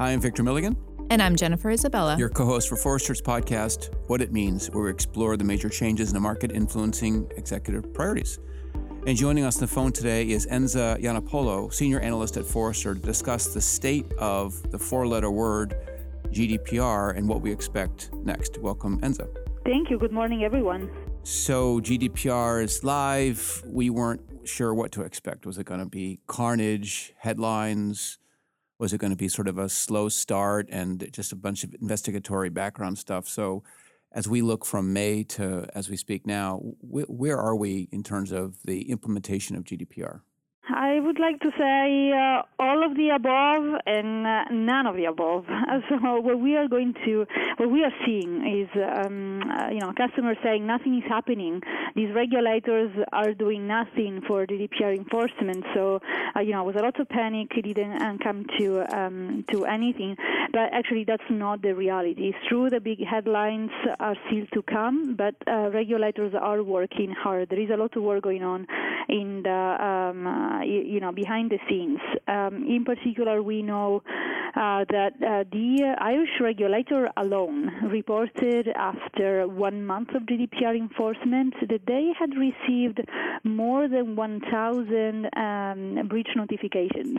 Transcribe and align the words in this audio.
Hi, 0.00 0.12
I'm 0.12 0.20
Victor 0.20 0.44
Milligan. 0.44 0.76
And 1.10 1.20
I'm 1.20 1.34
Jennifer 1.34 1.70
Isabella. 1.70 2.16
Your 2.16 2.28
co 2.28 2.44
host 2.44 2.68
for 2.68 2.76
Forrester's 2.76 3.20
podcast, 3.20 3.92
What 4.06 4.20
It 4.20 4.32
Means, 4.32 4.70
where 4.70 4.84
we 4.84 4.90
explore 4.90 5.36
the 5.36 5.42
major 5.42 5.68
changes 5.68 6.10
in 6.10 6.14
the 6.14 6.20
market 6.20 6.52
influencing 6.52 7.28
executive 7.36 7.92
priorities. 7.92 8.38
And 9.08 9.16
joining 9.16 9.42
us 9.42 9.56
on 9.56 9.62
the 9.62 9.66
phone 9.66 9.90
today 9.90 10.30
is 10.30 10.46
Enza 10.46 11.02
Iannopollo, 11.02 11.74
senior 11.74 11.98
analyst 11.98 12.36
at 12.36 12.46
Forrester, 12.46 12.94
to 12.94 13.00
discuss 13.00 13.52
the 13.52 13.60
state 13.60 14.06
of 14.20 14.70
the 14.70 14.78
four 14.78 15.04
letter 15.04 15.32
word 15.32 15.74
GDPR 16.28 17.16
and 17.16 17.28
what 17.28 17.40
we 17.40 17.50
expect 17.50 18.14
next. 18.22 18.58
Welcome, 18.58 19.00
Enza. 19.00 19.28
Thank 19.64 19.90
you. 19.90 19.98
Good 19.98 20.12
morning, 20.12 20.44
everyone. 20.44 20.88
So, 21.24 21.80
GDPR 21.80 22.62
is 22.62 22.84
live. 22.84 23.64
We 23.66 23.90
weren't 23.90 24.22
sure 24.44 24.72
what 24.72 24.92
to 24.92 25.02
expect. 25.02 25.44
Was 25.44 25.58
it 25.58 25.64
going 25.64 25.80
to 25.80 25.86
be 25.86 26.20
carnage, 26.28 27.14
headlines? 27.18 28.20
Was 28.78 28.92
it 28.92 28.98
going 28.98 29.10
to 29.10 29.16
be 29.16 29.28
sort 29.28 29.48
of 29.48 29.58
a 29.58 29.68
slow 29.68 30.08
start 30.08 30.68
and 30.70 31.08
just 31.12 31.32
a 31.32 31.36
bunch 31.36 31.64
of 31.64 31.74
investigatory 31.80 32.48
background 32.48 32.98
stuff? 32.98 33.28
So, 33.28 33.64
as 34.12 34.26
we 34.26 34.40
look 34.40 34.64
from 34.64 34.92
May 34.92 35.22
to 35.24 35.66
as 35.74 35.90
we 35.90 35.96
speak 35.96 36.26
now, 36.26 36.58
wh- 36.80 37.10
where 37.10 37.38
are 37.38 37.56
we 37.56 37.88
in 37.92 38.02
terms 38.02 38.32
of 38.32 38.56
the 38.64 38.90
implementation 38.90 39.56
of 39.56 39.64
GDPR? 39.64 40.20
I 40.70 41.00
would 41.00 41.18
like 41.18 41.40
to 41.40 41.50
say 41.58 42.12
uh, 42.12 42.42
all 42.58 42.84
of 42.84 42.94
the 42.94 43.10
above 43.10 43.80
and 43.86 44.26
uh, 44.26 44.44
none 44.50 44.86
of 44.86 44.96
the 44.96 45.06
above. 45.06 45.46
So 45.88 46.20
what 46.20 46.40
we 46.40 46.56
are 46.56 46.68
going 46.68 46.94
to, 47.04 47.24
what 47.56 47.70
we 47.70 47.82
are 47.84 47.92
seeing 48.04 48.44
is, 48.60 48.68
um, 48.76 49.40
uh, 49.50 49.68
you 49.70 49.80
know, 49.80 49.92
customers 49.96 50.36
saying 50.42 50.66
nothing 50.66 50.98
is 50.98 51.04
happening. 51.08 51.62
These 51.94 52.14
regulators 52.14 52.90
are 53.12 53.32
doing 53.32 53.66
nothing 53.66 54.22
for 54.26 54.46
GDPR 54.46 54.96
enforcement. 54.96 55.64
So, 55.74 56.00
uh, 56.36 56.40
you 56.40 56.52
know, 56.52 56.64
was 56.64 56.76
a 56.76 56.82
lot 56.82 56.98
of 57.00 57.08
panic. 57.08 57.48
It 57.56 57.62
didn't 57.62 58.02
uh, 58.02 58.16
come 58.22 58.44
to 58.58 58.98
um, 58.98 59.44
to 59.50 59.64
anything. 59.64 60.16
But 60.52 60.72
actually, 60.72 61.04
that's 61.04 61.30
not 61.30 61.62
the 61.62 61.74
reality. 61.74 62.28
It's 62.34 62.48
true 62.48 62.68
the 62.68 62.80
big 62.80 63.04
headlines 63.04 63.70
are 64.00 64.16
still 64.26 64.46
to 64.52 64.62
come, 64.62 65.14
but 65.16 65.34
uh, 65.46 65.70
regulators 65.70 66.34
are 66.38 66.62
working 66.62 67.10
hard. 67.12 67.48
There 67.48 67.60
is 67.60 67.70
a 67.70 67.76
lot 67.76 67.96
of 67.96 68.02
work 68.02 68.24
going 68.24 68.42
on 68.42 68.66
in 69.08 69.42
the 69.42 69.50
um, 69.50 70.26
uh, 70.26 70.62
you 70.62 71.00
know, 71.00 71.12
behind 71.12 71.50
the 71.50 71.58
scenes. 71.68 72.00
Um, 72.26 72.66
in 72.68 72.84
particular, 72.84 73.42
we 73.42 73.62
know 73.62 74.02
uh, 74.58 74.84
that 74.90 75.12
uh, 75.22 75.44
the 75.52 75.94
Irish 76.00 76.40
regulator 76.40 77.08
alone 77.16 77.70
reported 77.92 78.66
after 78.74 79.46
one 79.46 79.86
month 79.86 80.08
of 80.16 80.22
GDPR 80.22 80.76
enforcement 80.76 81.54
that 81.68 81.86
they 81.86 82.10
had 82.18 82.30
received 82.36 82.98
more 83.44 83.86
than 83.86 84.16
1,000 84.16 85.28
um, 85.36 86.08
breach 86.08 86.30
notifications. 86.34 87.18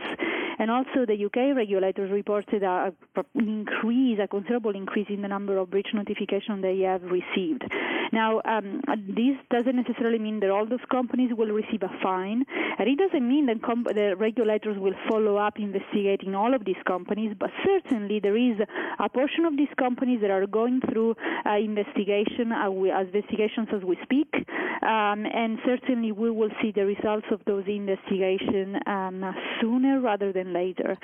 And 0.59 0.69
also, 0.69 1.05
the 1.07 1.25
UK 1.25 1.55
regulators 1.55 2.11
reported 2.11 2.63
an 2.63 2.93
increase, 3.35 4.19
a 4.21 4.27
considerable 4.27 4.75
increase 4.75 5.07
in 5.07 5.21
the 5.21 5.29
number 5.29 5.57
of 5.57 5.71
breach 5.71 5.87
notifications 5.93 6.61
they 6.61 6.79
have 6.79 7.01
received. 7.03 7.63
Now, 8.11 8.41
um, 8.43 8.81
this 9.07 9.37
doesn't 9.49 9.75
necessarily 9.75 10.19
mean 10.19 10.41
that 10.41 10.49
all 10.49 10.65
those 10.65 10.83
companies 10.91 11.31
will 11.33 11.47
receive 11.47 11.83
a 11.83 11.89
fine, 12.03 12.43
and 12.77 12.89
it 12.89 12.97
doesn't 12.97 13.25
mean 13.25 13.45
that 13.45 13.61
comp- 13.63 13.87
the 13.87 14.15
regulators 14.17 14.77
will 14.77 14.95
follow 15.07 15.37
up 15.37 15.57
investigating 15.57 16.35
all 16.35 16.53
of 16.53 16.65
these 16.65 16.81
companies, 16.85 17.28
but 17.37 17.49
certainly 17.65 18.19
there 18.19 18.37
is 18.37 18.57
a 18.99 19.09
portion 19.09 19.45
of 19.45 19.57
these 19.57 19.73
companies 19.77 20.21
that 20.21 20.31
are 20.31 20.45
going 20.47 20.81
through 20.91 21.15
uh, 21.45 21.57
investigation 21.57 22.51
uh, 22.51 22.69
we, 22.69 22.91
investigations 22.91 23.67
as 23.75 23.83
we 23.83 23.97
speak, 24.03 24.33
um, 24.81 25.25
and 25.25 25.59
certainly 25.65 26.11
we 26.11 26.31
will 26.31 26.51
see 26.61 26.71
the 26.71 26.85
results 26.85 27.27
of 27.31 27.41
those 27.45 27.65
investigations 27.67 28.77
um, 28.87 29.35
sooner 29.61 29.99
rather 29.99 30.31
than 30.31 30.53
later. 30.53 30.97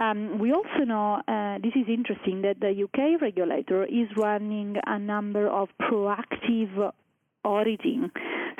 Um, 0.00 0.38
we 0.38 0.52
also 0.52 0.84
know, 0.86 1.20
uh, 1.28 1.58
this 1.58 1.72
is 1.74 1.86
interesting, 1.88 2.42
that 2.42 2.60
the 2.60 2.84
UK 2.84 3.20
regulator 3.20 3.84
is 3.84 4.08
running 4.16 4.76
a 4.86 4.98
number 4.98 5.48
of 5.48 5.68
proactive 5.80 6.92
auditing. 7.44 8.10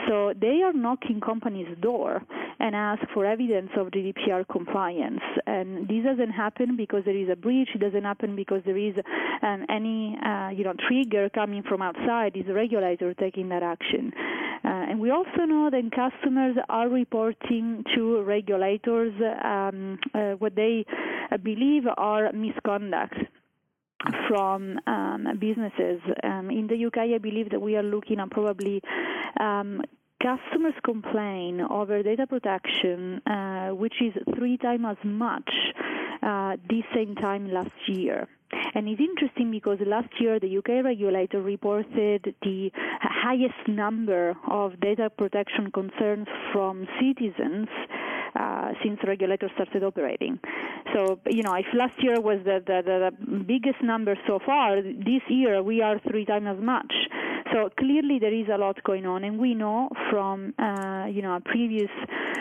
So 0.09 0.33
they 0.41 0.63
are 0.63 0.73
knocking 0.73 1.21
companies' 1.21 1.77
door 1.81 2.23
and 2.59 2.75
ask 2.75 3.03
for 3.15 3.25
evidence 3.25 3.71
of 3.77 3.89
GDPR 3.89 4.47
compliance. 4.51 5.21
And 5.47 5.89
this 5.89 6.05
doesn't 6.05 6.31
happen 6.31 6.77
because 6.77 7.05
there 7.05 7.17
is 7.17 7.29
a 7.31 7.37
breach. 7.37 7.71
It 7.75 7.81
doesn't 7.81 8.05
happen 8.05 8.37
because 8.37 8.63
there 8.65 8.77
is 8.77 8.95
um, 9.43 9.65
any 9.69 10.19
uh, 10.25 10.51
you 10.51 10.65
know 10.65 10.75
trigger 10.89 11.29
coming 11.31 11.63
from 11.63 11.83
outside. 11.83 12.33
It's 12.35 12.49
the 12.49 12.55
regulator 12.55 13.15
taking 13.15 13.49
that 13.51 13.63
action. 13.63 14.13
Uh, 14.63 14.69
and 14.91 15.01
we 15.01 15.11
also 15.11 15.45
know 15.47 15.71
that 15.71 15.91
customers 15.91 16.57
are 16.69 16.89
reporting 16.89 17.83
to 17.95 18.23
regulators 18.23 19.15
um, 19.43 19.99
uh, 20.15 20.33
what 20.33 20.55
they 20.55 20.85
believe 21.43 21.85
are 21.97 22.31
misconduct 22.33 23.15
from 24.31 24.79
um, 24.87 25.27
businesses. 25.41 26.01
Um, 26.23 26.51
in 26.51 26.69
the 26.69 26.87
UK, 26.87 26.99
I 27.17 27.19
believe 27.19 27.51
that 27.51 27.61
we 27.61 27.77
are 27.77 27.83
looking 27.83 28.21
at 28.21 28.31
probably 28.31 28.81
um, 29.41 29.83
customers 30.23 30.75
complain 30.85 31.61
over 31.61 32.01
data 32.05 32.29
protection, 32.29 33.21
uh, 33.27 33.71
which 33.71 33.95
is 34.01 34.15
three 34.37 34.57
times 34.57 34.85
as 34.89 35.05
much 35.05 35.51
uh, 36.23 36.57
this 36.69 36.85
same 36.95 37.17
time 37.17 37.51
last 37.51 37.75
year. 37.89 38.29
And 38.75 38.89
it's 38.89 39.01
interesting 39.01 39.51
because 39.51 39.79
last 39.85 40.13
year 40.21 40.39
the 40.39 40.59
UK 40.59 40.85
regulator 40.85 41.43
reported 41.43 42.35
the 42.43 42.71
highest 43.01 43.67
number 43.67 44.37
of 44.49 44.79
data 44.81 45.11
protection 45.11 45.73
concerns 45.73 46.29
from 46.53 46.87
citizens 47.01 47.69
uh, 48.35 48.73
since 48.83 48.99
regulators 49.07 49.51
started 49.55 49.83
operating. 49.83 50.39
So, 50.95 51.19
you 51.29 51.43
know, 51.43 51.55
if 51.55 51.67
last 51.75 52.03
year 52.03 52.21
was 52.21 52.39
the, 52.45 52.63
the, 52.65 52.83
the 52.83 53.45
biggest 53.45 53.83
number 53.83 54.17
so 54.27 54.39
far, 54.45 54.83
this 54.83 55.23
year 55.29 55.63
we 55.63 55.83
are 55.83 56.01
three 56.09 56.25
times 56.25 56.47
as 56.49 56.63
much. 56.63 56.93
So 57.53 57.69
clearly 57.79 58.19
there 58.21 58.33
is 58.33 58.47
a 58.53 58.59
lot 58.59 58.83
going 58.85 59.07
on, 59.07 59.25
and 59.25 59.39
we 59.39 59.55
know 59.55 59.89
from 60.11 60.55
uh, 60.59 61.07
you 61.07 61.23
know 61.23 61.35
a 61.35 61.41
previous 61.41 61.91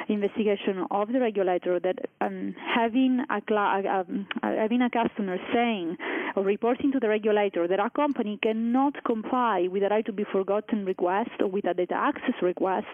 investigation 0.07 0.85
of 0.91 1.07
the 1.11 1.19
regulator 1.19 1.79
that 1.79 1.97
um, 2.21 2.55
having 2.75 3.25
a 3.29 3.41
um, 3.55 4.27
having 4.41 4.81
a 4.81 4.89
customer 4.89 5.37
saying 5.53 5.97
or 6.35 6.43
reporting 6.43 6.91
to 6.91 6.99
the 6.99 7.09
regulator 7.09 7.67
that 7.67 7.79
a 7.79 7.89
company 7.89 8.37
cannot 8.41 9.03
comply 9.03 9.67
with 9.71 9.83
a 9.83 9.89
right 9.89 10.05
to 10.05 10.13
be 10.13 10.25
forgotten 10.31 10.85
request 10.85 11.31
or 11.39 11.47
with 11.47 11.65
a 11.65 11.73
data 11.73 11.95
access 11.95 12.35
request, 12.41 12.87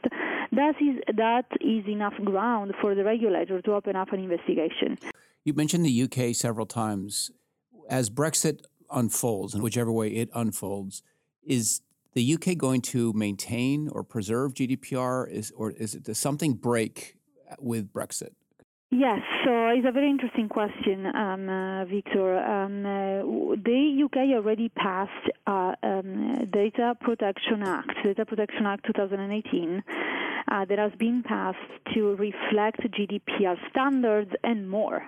that 0.52 0.76
is 0.82 1.02
that 1.16 1.46
is 1.59 1.86
enough 1.88 2.16
ground 2.24 2.74
for 2.82 2.96
the 2.96 3.03
regulator 3.03 3.62
to 3.62 3.74
open 3.74 3.96
up 3.96 4.14
an 4.14 4.20
investigation. 4.20 4.97
You 5.44 5.53
mentioned 5.53 5.86
the 5.86 6.03
UK 6.03 6.36
several 6.36 6.66
times. 6.66 7.32
As 7.88 8.09
Brexit 8.09 8.62
unfolds, 8.90 9.53
and 9.53 9.62
whichever 9.62 9.92
way 9.92 10.09
it 10.09 10.30
unfolds, 10.34 11.03
is 11.46 11.82
the 12.16 12.34
UK 12.34 12.58
going 12.58 12.81
to 12.81 13.14
maintain 13.14 13.90
or 13.90 14.03
preserve 14.03 14.53
GDPR? 14.53 15.30
Is 15.30 15.52
or 15.56 15.72
is 15.72 15.94
it 15.94 16.03
does 16.03 16.18
something 16.18 16.53
break 16.53 17.18
uh, 17.52 17.56
with 17.59 17.94
Brexit? 17.94 18.31
Yes, 18.98 19.20
so 19.44 19.68
it's 19.76 19.86
a 19.86 19.92
very 19.92 20.10
interesting 20.10 20.48
question, 20.48 21.06
um, 21.08 21.50
uh, 21.50 21.84
Victor. 21.84 22.38
Um, 22.38 22.86
uh, 22.86 23.56
the 23.62 24.04
UK 24.06 24.34
already 24.38 24.70
passed 24.70 25.12
uh, 25.46 25.74
um, 25.84 26.48
Data 26.50 26.96
Protection 27.02 27.62
Act, 27.64 27.92
Data 28.06 28.26
Protection 28.26 28.66
Act 28.66 28.86
2018, 28.86 29.84
uh, 30.48 30.64
that 30.64 30.80
has 30.80 30.94
been 30.98 31.24
passed 31.28 31.58
to 31.94 32.16
reflect 32.16 32.80
GDPR 32.90 33.58
standards 33.70 34.32
and 34.46 34.70
more. 34.70 35.04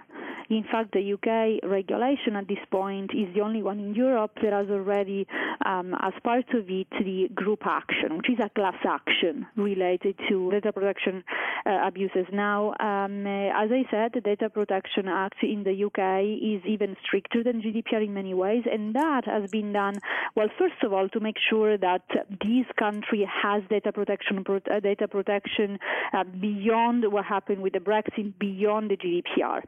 In 0.49 0.63
fact, 0.63 0.93
the 0.93 1.13
UK 1.13 1.69
regulation 1.69 2.37
at 2.37 2.47
this 2.47 2.63
point 2.71 3.11
is 3.13 3.33
the 3.35 3.41
only 3.41 3.61
one 3.61 3.79
in 3.79 3.93
Europe 3.93 4.31
that 4.41 4.53
has 4.53 4.69
already, 4.69 5.27
um, 5.65 5.93
as 6.01 6.13
part 6.23 6.45
of 6.53 6.69
it, 6.69 6.87
the 6.91 7.27
group 7.35 7.65
action, 7.65 8.17
which 8.17 8.29
is 8.29 8.39
a 8.39 8.49
class 8.49 8.77
action 8.87 9.45
related 9.57 10.15
to 10.29 10.51
data 10.51 10.71
protection 10.71 11.23
uh, 11.65 11.85
abuses. 11.85 12.25
Now, 12.31 12.69
um, 12.79 13.27
as 13.27 13.69
I 13.71 13.76
said, 13.91 14.11
the 14.13 14.21
Data 14.21 14.49
Protection 14.49 15.07
Act 15.07 15.43
in 15.43 15.63
the 15.63 15.85
UK 15.85 16.23
is 16.23 16.65
even 16.65 16.95
stricter 17.03 17.43
than 17.43 17.61
GDPR 17.61 18.05
in 18.05 18.13
many 18.13 18.33
ways, 18.33 18.63
and 18.71 18.93
that 18.95 19.25
has 19.25 19.49
been 19.49 19.73
done, 19.73 19.95
well, 20.35 20.47
first 20.57 20.83
of 20.83 20.93
all, 20.93 21.09
to 21.09 21.19
make 21.19 21.37
sure 21.49 21.77
that 21.77 22.03
this 22.29 22.65
country 22.77 23.27
has 23.29 23.63
data 23.69 23.91
protection, 23.91 24.43
uh, 24.49 24.79
data 24.79 25.07
protection 25.07 25.79
uh, 26.13 26.23
beyond 26.39 27.11
what 27.11 27.25
happened 27.25 27.61
with 27.61 27.73
the 27.73 27.79
Brexit, 27.79 28.37
beyond 28.39 28.91
the 28.91 28.97
GDPR. 28.97 29.61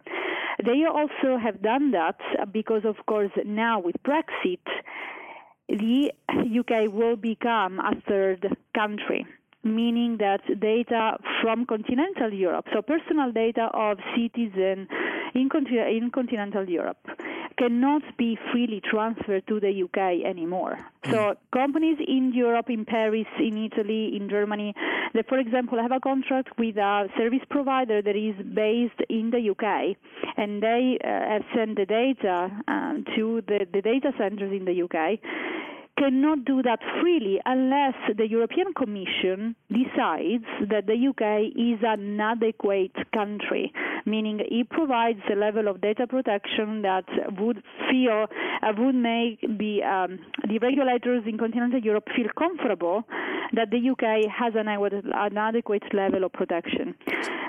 They 0.66 0.86
also 0.86 1.38
have 1.38 1.62
done 1.62 1.92
that 1.92 2.20
because, 2.52 2.86
of 2.86 2.98
course, 3.06 3.32
now 3.46 3.80
with 3.80 3.96
Brexit, 4.04 4.60
the 5.68 6.12
UK 6.34 6.92
will 6.92 7.16
become 7.16 7.80
a 7.80 8.00
third 8.08 8.58
country 8.76 9.26
meaning 9.64 10.18
that 10.20 10.42
data 10.60 11.18
from 11.42 11.66
continental 11.66 12.34
Europe, 12.34 12.66
so 12.74 12.82
personal 12.82 13.32
data 13.32 13.70
of 13.74 13.98
citizens 14.16 14.88
in, 15.36 15.50
in 15.54 16.12
continental 16.12 16.68
Europe, 16.68 16.98
cannot 17.58 18.02
be 18.18 18.38
freely 18.52 18.82
transferred 18.90 19.46
to 19.48 19.60
the 19.60 19.84
UK 19.84 20.26
anymore. 20.26 20.80
So 21.12 21.36
companies 21.54 21.98
in 22.00 22.32
Europe, 22.34 22.70
in 22.70 22.86
Paris, 22.86 23.28
in 23.38 23.70
Italy, 23.72 24.16
in 24.16 24.30
Germany, 24.30 24.74
that, 25.14 25.28
for 25.28 25.38
example, 25.38 25.78
have 25.82 25.92
a 25.92 26.00
contract 26.00 26.58
with 26.58 26.78
a 26.78 27.08
service 27.18 27.46
provider 27.50 28.02
that 28.02 28.16
is 28.16 28.36
based 28.56 29.02
in 29.10 29.32
the 29.32 29.50
UK, 29.52 29.98
and 30.38 30.64
they 30.64 30.98
uh, 31.04 31.08
have 31.08 31.44
sent 31.54 31.76
the 31.76 31.86
data 31.86 32.50
um, 32.68 33.04
to 33.16 33.42
the, 33.48 33.68
the 33.74 33.82
data 33.82 34.14
centers 34.18 34.54
in 34.54 34.64
the 34.66 34.84
UK 34.84 35.20
cannot 36.00 36.46
do 36.46 36.62
that 36.64 36.80
freely 37.02 37.40
unless 37.46 37.94
the 38.18 38.28
European 38.28 38.74
Commission 38.74 39.56
decides 39.70 40.46
that 40.70 40.88
the 40.88 40.96
UK 41.10 41.52
is 41.56 41.80
an 41.84 42.20
adequate 42.20 42.96
country, 43.14 43.74
meaning 44.06 44.40
it 44.40 44.70
provides 44.70 45.20
a 45.32 45.36
level 45.36 45.68
of 45.68 45.82
data 45.82 46.08
protection 46.08 46.82
that 46.84 47.04
would 47.38 47.62
feel 47.90 48.28
uh, 48.62 48.74
would 48.78 48.96
make 48.96 49.42
the 49.42 49.84
um, 49.84 50.20
the 50.48 50.58
regulators 50.60 51.24
in 51.26 51.38
continental 51.38 51.80
Europe 51.80 52.08
feel 52.16 52.30
comfortable 52.38 53.04
that 53.54 53.70
the 53.72 53.90
UK 53.90 54.32
has 54.32 54.54
an, 54.56 54.68
an 54.68 55.38
adequate 55.38 55.84
level 55.94 56.24
of 56.24 56.32
protection. 56.32 56.96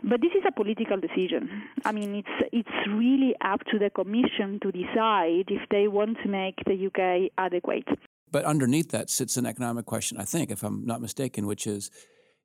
But 0.03 0.21
this 0.21 0.33
is 0.33 0.43
a 0.47 0.53
political 0.53 0.99
decision. 0.99 1.63
I 1.85 1.93
mean, 1.93 2.15
it's 2.17 2.49
it's 2.53 2.89
really 2.89 3.35
up 3.45 3.61
to 3.71 3.79
the 3.79 3.91
Commission 3.91 4.59
to 4.63 4.73
decide 4.73 5.47
if 5.49 5.69
they 5.71 5.87
want 5.89 6.19
to 6.23 6.29
make 6.29 6.57
the 6.67 6.87
UK 6.87 7.31
adequate. 7.39 7.87
But 8.33 8.45
underneath 8.45 8.91
that 8.91 9.11
sits 9.11 9.37
an 9.37 9.47
economic 9.47 9.87
question, 9.87 10.19
I 10.19 10.25
think, 10.25 10.51
if 10.51 10.63
I'm 10.63 10.85
not 10.85 11.01
mistaken, 11.01 11.47
which 11.47 11.67
is 11.67 11.91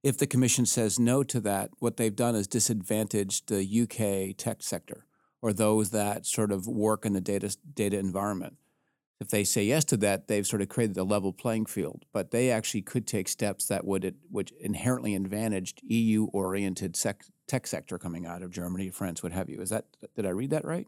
if 0.03 0.17
the 0.17 0.27
commission 0.27 0.65
says 0.65 0.99
no 0.99 1.23
to 1.23 1.39
that, 1.41 1.71
what 1.79 1.97
they've 1.97 2.15
done 2.15 2.35
is 2.35 2.47
disadvantaged 2.47 3.47
the 3.47 3.63
UK 3.63 4.37
tech 4.37 4.61
sector 4.61 5.05
or 5.41 5.53
those 5.53 5.91
that 5.91 6.25
sort 6.25 6.51
of 6.51 6.67
work 6.67 7.05
in 7.05 7.13
the 7.13 7.21
data 7.21 7.55
data 7.73 7.97
environment. 7.97 8.57
If 9.19 9.29
they 9.29 9.43
say 9.43 9.63
yes 9.63 9.85
to 9.85 9.97
that, 9.97 10.27
they've 10.27 10.45
sort 10.45 10.61
of 10.61 10.69
created 10.69 10.97
a 10.97 11.03
level 11.03 11.31
playing 11.31 11.67
field. 11.67 12.03
But 12.11 12.31
they 12.31 12.51
actually 12.51 12.81
could 12.81 13.07
take 13.07 13.27
steps 13.27 13.67
that 13.67 13.85
would 13.85 14.15
which 14.29 14.51
inherently 14.59 15.15
advantaged 15.15 15.81
EU-oriented 15.83 16.95
sec- 16.95 17.25
tech 17.47 17.65
sector 17.65 17.97
coming 17.97 18.25
out 18.25 18.41
of 18.41 18.51
Germany, 18.51 18.89
France, 18.89 19.23
what 19.23 19.31
have 19.31 19.49
you. 19.49 19.61
Is 19.61 19.69
that 19.69 19.85
did 20.15 20.25
I 20.25 20.29
read 20.29 20.49
that 20.49 20.65
right? 20.65 20.87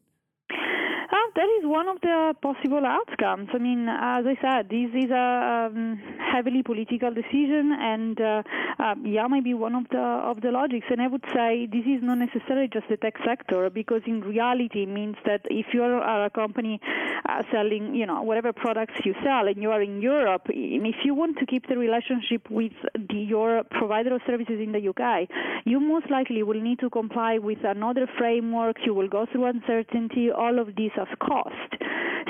That 1.38 1.50
is 1.60 1.66
one 1.66 1.88
of 1.88 2.02
the 2.02 2.34
possible 2.42 2.84
outcomes. 2.84 3.50
I 3.54 3.60
mean, 3.60 3.88
as 3.88 4.26
I 4.26 4.36
said, 4.42 4.70
this 4.70 4.90
is 4.90 5.12
a 5.12 5.70
um, 5.70 6.02
heavily 6.34 6.64
political 6.64 7.14
decision, 7.14 7.78
and 7.80 8.20
uh, 8.20 8.42
uh, 8.80 8.96
yeah, 9.06 9.28
maybe 9.28 9.54
one 9.54 9.76
of 9.76 9.88
the 9.90 10.02
of 10.02 10.42
the 10.42 10.50
logics. 10.50 10.88
And 10.90 11.00
I 11.00 11.06
would 11.06 11.24
say 11.36 11.68
this 11.68 11.86
is 11.86 12.02
not 12.02 12.18
necessarily 12.18 12.68
just 12.68 12.90
the 12.90 12.98
tech 12.98 13.14
sector, 13.24 13.70
because 13.70 14.02
in 14.08 14.22
reality, 14.22 14.82
it 14.84 14.90
means 14.90 15.16
that 15.26 15.42
if 15.52 15.68
you 15.76 15.84
are 15.84 16.26
a 16.26 16.32
company 16.32 16.82
uh, 17.30 17.44
selling, 17.52 17.94
you 17.94 18.08
know, 18.08 18.24
whatever 18.24 18.52
products 18.52 18.96
you 19.06 19.14
sell, 19.24 19.48
and 19.48 19.62
you 19.62 19.70
are 19.70 19.84
in 19.84 20.02
Europe, 20.02 20.48
if 20.50 21.06
you 21.06 21.14
want 21.14 21.38
to 21.38 21.46
keep 21.46 21.68
the 21.68 21.78
relationship 21.78 22.50
with 22.50 22.74
the, 22.96 23.16
your 23.16 23.64
provider 23.70 24.16
of 24.16 24.22
services 24.26 24.60
in 24.60 24.72
the 24.72 24.90
UK, 24.90 25.30
you 25.66 25.80
most 25.80 26.10
likely 26.10 26.42
will 26.42 26.60
need 26.60 26.80
to 26.80 26.90
comply 26.90 27.38
with 27.38 27.60
another 27.64 28.08
framework. 28.18 28.78
You 28.84 28.96
will 28.96 29.08
go 29.08 29.28
through 29.32 29.46
uncertainty. 29.46 30.32
All 30.32 30.58
of 30.58 30.76
this 30.76 30.92
as 31.00 31.08
cost. 31.28 31.72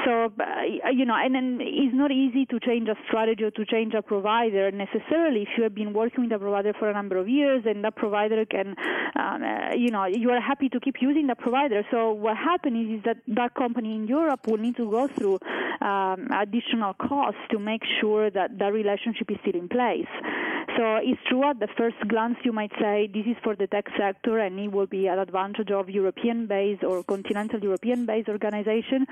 So, 0.06 0.32
uh, 0.40 0.90
you 0.92 1.06
know, 1.06 1.16
and 1.16 1.36
then 1.36 1.58
it's 1.60 1.94
not 1.94 2.12
easy 2.12 2.46
to 2.48 2.60
change 2.60 2.88
a 2.88 2.96
strategy 3.08 3.44
or 3.44 3.52
to 3.52 3.66
change 3.66 3.94
a 3.94 4.02
provider 4.02 4.72
necessarily 4.72 5.42
if 5.42 5.50
you 5.58 5.64
have 5.64 5.76
been 5.76 5.92
working 5.92 6.24
with 6.24 6.32
a 6.32 6.40
provider 6.40 6.74
for 6.80 6.90
a 6.90 6.94
number 6.94 7.18
of 7.18 7.28
years 7.28 7.64
and 7.66 7.84
that 7.84 7.96
provider 7.96 8.46
can, 8.46 8.76
um, 9.16 9.44
uh, 9.44 9.74
you 9.76 9.90
know, 9.90 10.06
you 10.06 10.30
are 10.30 10.40
happy 10.40 10.70
to 10.70 10.80
keep 10.80 11.02
using 11.02 11.28
that 11.28 11.40
provider. 11.40 11.84
So 11.92 12.12
what 12.12 12.38
happens 12.38 13.00
is, 13.00 13.04
that 13.06 13.18
that 13.28 13.54
company 13.54 13.96
in 13.96 14.08
Europe 14.08 14.48
will 14.48 14.58
need 14.58 14.76
to 14.78 14.90
go 14.90 15.08
through 15.08 15.40
um, 15.82 16.28
additional 16.32 16.94
costs 16.94 17.40
to 17.52 17.60
make 17.60 17.84
sure 18.02 18.30
that 18.30 18.58
that 18.58 18.74
relationship 18.74 19.30
is 19.30 19.38
still 19.42 19.56
in 19.56 19.68
place. 19.68 20.08
So 20.78 20.98
it's 20.98 21.20
true 21.28 21.44
at 21.50 21.60
the 21.60 21.68
first 21.76 21.96
glance 22.08 22.38
you 22.44 22.54
might 22.54 22.72
say 22.80 23.10
this 23.12 23.26
is 23.26 23.36
for 23.44 23.56
the 23.56 23.66
tech 23.66 23.86
sector 23.98 24.38
and 24.38 24.60
it 24.60 24.72
will 24.72 24.86
be 24.86 25.08
an 25.08 25.18
advantage 25.18 25.72
of 25.72 25.90
European-based 25.90 26.84
or 26.84 27.04
continental 27.04 27.60
European-based 27.60 28.30
organization, 28.30 29.08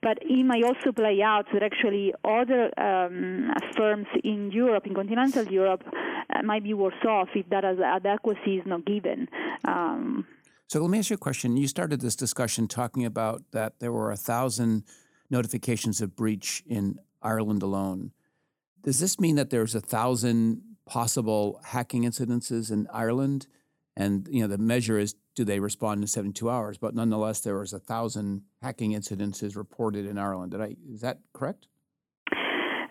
but 0.00 0.16
it 0.22 0.44
might 0.44 0.64
also 0.64 0.90
play 0.90 1.20
out 1.20 1.44
that 1.52 1.62
actually 1.62 2.14
other 2.24 2.70
um, 2.80 3.50
firms 3.76 4.06
in 4.24 4.50
Europe, 4.52 4.86
in 4.86 4.94
continental 4.94 5.44
Europe, 5.44 5.82
uh, 5.86 6.42
might 6.42 6.64
be 6.64 6.72
worse 6.72 7.04
off 7.06 7.28
if 7.34 7.46
that 7.50 7.62
adequacy 7.64 8.56
is 8.56 8.64
not 8.64 8.86
given. 8.86 9.28
Um, 9.66 10.26
so 10.68 10.80
let 10.80 10.88
me 10.88 10.98
ask 10.98 11.10
you 11.10 11.14
a 11.14 11.18
question. 11.18 11.58
You 11.58 11.68
started 11.68 12.00
this 12.00 12.16
discussion 12.16 12.68
talking 12.68 13.04
about 13.04 13.42
that 13.50 13.80
there 13.80 13.92
were 13.92 14.10
a 14.10 14.16
thousand 14.16 14.84
notifications 15.28 16.00
of 16.00 16.16
breach 16.16 16.62
in 16.66 16.98
Ireland 17.20 17.62
alone. 17.62 18.12
Does 18.82 18.98
this 18.98 19.20
mean 19.20 19.36
that 19.36 19.50
there's 19.50 19.74
a 19.74 19.80
thousand 19.80 20.71
possible 20.86 21.60
hacking 21.64 22.02
incidences 22.04 22.70
in 22.70 22.88
Ireland, 22.92 23.46
and 23.96 24.28
you 24.30 24.42
know 24.42 24.48
the 24.48 24.58
measure 24.58 24.98
is 24.98 25.14
do 25.34 25.44
they 25.44 25.60
respond 25.60 26.02
in 26.02 26.06
72 26.06 26.48
hours? 26.48 26.78
But 26.78 26.94
nonetheless, 26.94 27.40
there 27.40 27.58
was 27.58 27.72
a 27.72 27.78
thousand 27.78 28.42
hacking 28.60 28.92
incidences 28.92 29.56
reported 29.56 30.06
in 30.06 30.18
Ireland. 30.18 30.54
I 30.54 30.76
is 30.90 31.00
that 31.00 31.20
correct? 31.32 31.66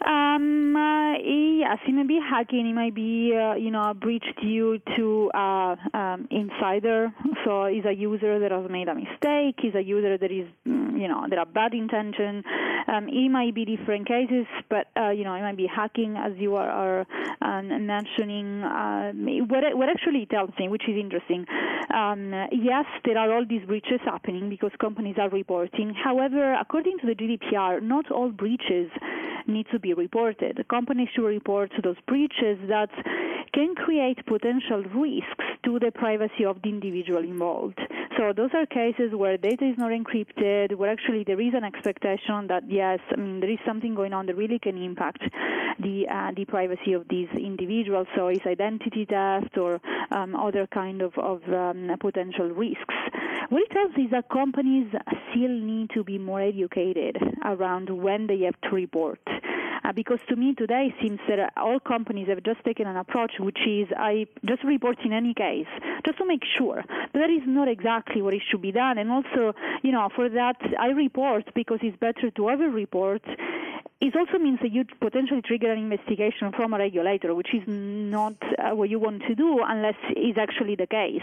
Um, 0.06 0.76
uh, 0.76 1.14
yes, 1.62 1.78
it 1.88 1.94
may 1.94 2.04
be 2.04 2.20
hacking. 2.20 2.68
It 2.68 2.74
might 2.74 2.96
be, 2.96 3.34
uh, 3.36 3.56
you 3.56 3.70
know, 3.70 3.92
a 3.92 3.94
breach 3.94 4.26
due 4.42 4.80
to 4.96 5.32
uh, 5.34 5.76
um, 5.94 6.28
insider. 6.32 7.14
So, 7.46 7.66
is 7.66 7.86
a 7.86 7.94
user 7.94 8.40
that 8.40 8.52
has 8.52 8.70
made 8.70 8.88
a 8.88 8.96
mistake. 8.96 9.64
Is 9.64 9.76
a 9.76 9.82
user 9.82 10.18
that 10.18 10.32
is, 10.32 10.48
mm, 10.68 11.00
you 11.00 11.08
know, 11.08 11.26
that 11.30 11.38
have 11.38 11.54
bad 11.54 11.74
intention. 11.74 12.44
Um, 12.88 13.08
it 13.08 13.30
might 13.30 13.54
be 13.56 13.66
different 13.66 14.08
cases, 14.08 14.46
but 14.70 14.88
uh, 14.98 15.10
you 15.10 15.24
know, 15.24 15.34
it 15.34 15.42
might 15.42 15.58
be 15.58 15.68
hacking, 15.68 16.16
as 16.18 16.34
you 16.38 16.56
are, 16.56 16.70
are 16.70 17.08
uh, 17.42 17.62
mentioning. 17.62 18.64
Uh, 18.64 19.12
what 19.48 19.64
what 19.78 19.90
actually 19.90 20.26
tells 20.26 20.52
me, 20.60 20.68
which 20.70 20.84
is 20.88 20.96
interesting. 21.00 21.46
Um, 21.94 22.32
yes, 22.52 22.86
there 23.06 23.18
are 23.18 23.34
all 23.34 23.46
these 23.48 23.66
breaches 23.66 24.00
happening 24.06 24.50
because 24.50 24.72
companies 24.80 25.16
are 25.20 25.30
reporting. 25.30 25.94
However, 25.94 26.54
according 26.54 26.98
to 27.00 27.08
the 27.08 27.16
GDPR, 27.16 27.82
not 27.82 28.10
all 28.12 28.30
breaches 28.30 28.90
need 29.48 29.66
to 29.72 29.80
be 29.80 29.94
reported. 29.94 30.64
Companies 30.70 31.10
should 31.16 31.26
report 31.26 31.72
those 31.84 31.98
breaches 32.08 32.58
that 32.68 32.90
can 33.54 33.76
create 33.76 34.26
potential 34.26 34.84
risks 34.96 35.46
to 35.66 35.80
the 35.80 35.92
privacy 35.92 36.46
of 36.46 36.62
the 36.62 36.70
individual 36.70 37.24
involved. 37.24 37.80
So 38.18 38.34
those 38.36 38.52
are 38.54 38.66
cases 38.66 39.14
where 39.14 39.38
data 39.38 39.66
is 39.66 39.78
not 39.78 39.92
encrypted, 39.92 40.76
where 40.76 40.92
actually 40.92 41.24
there 41.24 41.40
is 41.40 41.54
an 41.54 41.64
expectation 41.64 42.48
that 42.48 42.64
yes, 42.68 43.00
I 43.12 43.16
mean 43.16 43.40
there 43.40 43.50
is 43.50 43.60
something 43.66 43.96
going 43.96 44.14
on 44.14 44.26
that 44.28 44.36
really 44.36 44.60
can 44.60 44.78
impact 44.78 45.22
the 45.80 46.06
uh, 46.08 46.32
the 46.36 46.46
privacy 46.46 46.94
of 46.94 47.08
these 47.10 47.30
individuals. 47.38 48.08
So 48.16 48.28
it's 48.28 48.46
identity 48.46 49.06
theft 49.06 49.58
or 49.58 49.80
um, 50.12 50.36
other 50.36 50.68
kind 50.68 51.02
of, 51.02 51.14
of 51.18 51.42
um, 51.52 51.90
potential 52.00 52.50
risks. 52.50 52.96
What 53.50 53.64
it 53.64 53.72
tells 53.72 53.92
is 53.98 54.12
that 54.12 54.30
companies 54.30 54.88
still 55.32 55.50
need 55.50 55.90
to 55.94 56.04
be 56.04 56.18
more 56.18 56.42
educated 56.42 57.18
around 57.44 57.90
when 57.90 58.28
they 58.28 58.40
have 58.42 58.60
to 58.62 58.70
report. 58.70 59.20
Because 59.96 60.20
to 60.30 60.36
me 60.36 60.54
today 60.56 60.94
it 60.94 60.96
seems 61.02 61.20
that 61.28 61.54
all 61.58 61.80
companies 61.80 62.28
have 62.28 62.44
just 62.44 62.64
taken 62.64 62.88
an 62.88 62.98
approach 62.98 63.34
which 63.40 63.60
is 63.68 63.88
I 63.98 64.28
just 64.46 64.64
report 64.64 64.98
in 65.04 65.14
any 65.14 65.34
case, 65.34 65.68
just 66.06 66.18
to 66.20 66.26
make 66.26 66.44
sure. 66.58 66.84
But 67.12 67.20
that 67.20 67.30
is 67.30 67.44
not 67.46 67.68
exactly 67.68 68.22
what 68.22 68.34
it 68.34 68.42
should 68.50 68.62
be 68.62 68.72
done. 68.72 68.98
And 68.98 69.12
also, 69.12 69.54
you 69.84 69.92
know, 69.92 70.10
for 70.16 70.30
that 70.30 70.58
I 70.80 70.88
report 70.88 71.46
because 71.54 71.80
it's 71.82 71.98
better 71.98 72.32
to 72.32 72.50
ever 72.50 72.70
report 72.70 73.22
it 74.02 74.16
also 74.16 74.40
means 74.40 74.60
that 74.62 74.72
you 74.72 74.84
potentially 75.00 75.44
trigger 75.44 75.72
an 75.72 75.78
investigation 75.78 76.52
from 76.52 76.74
a 76.74 76.78
regulator, 76.80 77.36
which 77.36 77.54
is 77.54 77.62
not 77.68 78.34
uh, 78.58 78.76
what 78.76 78.90
you 78.90 78.98
want 78.98 79.22
to 79.28 79.36
do 79.36 79.60
unless 79.64 79.96
it's 80.10 80.40
actually 80.40 80.76
the 80.76 80.88
case. 80.88 81.22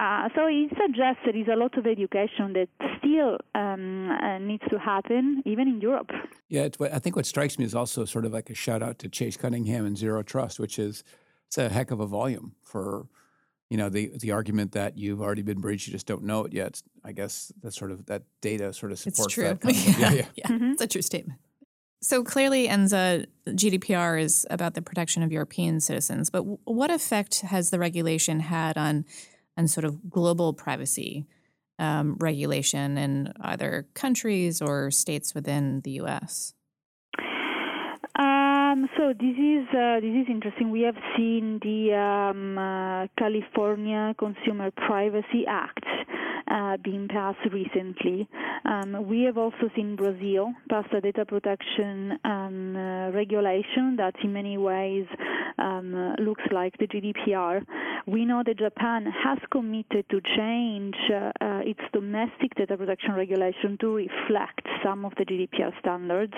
Uh, 0.00 0.28
so 0.34 0.46
it 0.46 0.70
suggests 0.80 1.20
there 1.26 1.36
is 1.36 1.48
a 1.48 1.56
lot 1.56 1.76
of 1.76 1.86
education 1.86 2.54
that 2.54 2.68
still 2.98 3.36
um, 3.54 4.10
uh, 4.10 4.38
needs 4.38 4.62
to 4.70 4.78
happen, 4.78 5.42
even 5.44 5.68
in 5.68 5.82
Europe. 5.82 6.10
Yeah, 6.48 6.68
I 6.80 6.98
think 6.98 7.14
what 7.14 7.26
strikes 7.26 7.58
me 7.58 7.66
is 7.66 7.74
also 7.74 8.06
sort 8.06 8.24
of 8.24 8.32
like 8.32 8.48
a 8.48 8.54
shout 8.54 8.82
out 8.82 8.98
to 9.00 9.08
Chase 9.10 9.36
Cunningham 9.36 9.84
and 9.84 9.98
Zero 9.98 10.22
Trust, 10.22 10.58
which 10.58 10.78
is 10.78 11.04
it's 11.46 11.58
a 11.58 11.68
heck 11.68 11.90
of 11.90 12.00
a 12.00 12.06
volume 12.06 12.54
for 12.62 13.06
you 13.68 13.76
know 13.76 13.90
the 13.90 14.12
the 14.18 14.32
argument 14.32 14.72
that 14.72 14.96
you've 14.96 15.20
already 15.20 15.42
been 15.42 15.60
breached, 15.60 15.86
you 15.88 15.92
just 15.92 16.06
don't 16.06 16.22
know 16.22 16.44
it 16.44 16.54
yet. 16.54 16.80
I 17.04 17.12
guess 17.12 17.52
that 17.62 17.74
sort 17.74 17.90
of 17.90 18.06
that 18.06 18.22
data 18.40 18.72
sort 18.72 18.92
of 18.92 18.98
supports 18.98 19.26
it's 19.26 19.34
true. 19.34 19.44
that. 19.44 19.60
Kind 19.60 19.76
of, 19.76 19.98
yeah, 19.98 20.12
yeah, 20.12 20.26
yeah. 20.36 20.46
Mm-hmm. 20.46 20.70
it's 20.72 20.82
a 20.82 20.86
true 20.86 21.02
statement. 21.02 21.38
So 22.00 22.22
clearly, 22.22 22.68
Enza 22.68 23.26
GDPR 23.48 24.20
is 24.22 24.46
about 24.50 24.74
the 24.74 24.82
protection 24.82 25.22
of 25.22 25.32
European 25.32 25.80
citizens, 25.80 26.30
but 26.30 26.42
what 26.64 26.90
effect 26.90 27.40
has 27.40 27.70
the 27.70 27.78
regulation 27.78 28.40
had 28.40 28.78
on 28.78 29.04
on 29.56 29.66
sort 29.66 29.84
of 29.84 30.08
global 30.08 30.52
privacy 30.52 31.26
um, 31.80 32.16
regulation 32.20 32.96
in 32.96 33.32
either 33.40 33.88
countries 33.94 34.62
or 34.62 34.90
states 34.92 35.34
within 35.34 35.80
the 35.82 35.90
U.S.? 36.02 36.54
Um, 38.16 38.88
so 38.96 39.12
this 39.12 39.36
is 39.36 39.66
uh, 39.74 39.98
this 40.00 40.14
is 40.22 40.26
interesting. 40.28 40.70
We 40.70 40.82
have 40.82 40.96
seen 41.16 41.58
the 41.62 41.94
um, 41.94 42.58
uh, 42.58 43.06
California 43.18 44.14
Consumer 44.18 44.70
Privacy 44.70 45.44
Act 45.48 45.84
uh, 46.50 46.76
being 46.82 47.08
passed 47.08 47.38
recently. 47.52 48.28
Um, 48.64 49.06
we 49.08 49.22
have 49.22 49.38
also 49.38 49.70
seen 49.76 49.96
Brazil 49.96 50.52
pass 50.68 50.84
a 50.92 51.00
data 51.00 51.24
protection 51.24 52.18
um, 52.24 52.76
uh, 52.76 53.10
regulation 53.10 53.96
that, 53.96 54.14
in 54.22 54.32
many 54.32 54.58
ways, 54.58 55.06
um, 55.58 56.14
looks 56.18 56.44
like 56.52 56.76
the 56.78 56.86
GDPR. 56.86 57.64
We 58.06 58.24
know 58.24 58.42
that 58.46 58.58
Japan 58.58 59.06
has 59.24 59.38
committed 59.50 60.06
to 60.10 60.20
change 60.36 60.96
uh, 61.10 61.32
uh, 61.40 61.60
its 61.64 61.80
domestic 61.92 62.54
data 62.56 62.76
protection 62.76 63.14
regulation 63.14 63.76
to 63.80 63.94
reflect 63.94 64.66
some 64.82 65.04
of 65.04 65.12
the 65.18 65.24
GDPR 65.24 65.78
standards. 65.80 66.32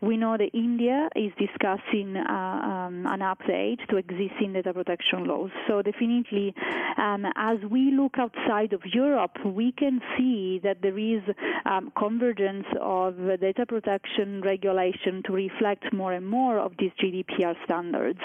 We 0.00 0.16
know 0.16 0.36
that 0.38 0.50
India 0.54 1.08
is 1.14 1.30
discussing 1.38 2.16
uh, 2.16 2.22
um, 2.32 3.06
an 3.06 3.20
update 3.20 3.86
to 3.88 3.96
existing 3.96 4.54
data 4.54 4.72
protection 4.72 5.24
laws. 5.24 5.50
So 5.68 5.82
definitely, 5.82 6.54
um, 6.96 7.26
as 7.36 7.58
we 7.70 7.90
look 7.90 8.14
outside 8.18 8.72
of 8.72 8.80
Europe, 8.86 9.36
we 9.50 9.72
can 9.72 10.00
see 10.16 10.60
that 10.62 10.82
there 10.82 10.98
is 10.98 11.22
um, 11.64 11.92
convergence 11.96 12.66
of 12.80 13.16
data 13.40 13.66
protection 13.66 14.42
regulation 14.42 15.22
to 15.26 15.32
reflect 15.32 15.92
more 15.92 16.12
and 16.12 16.26
more 16.26 16.58
of 16.58 16.72
these 16.78 16.92
GDPR 17.02 17.54
standards. 17.64 18.20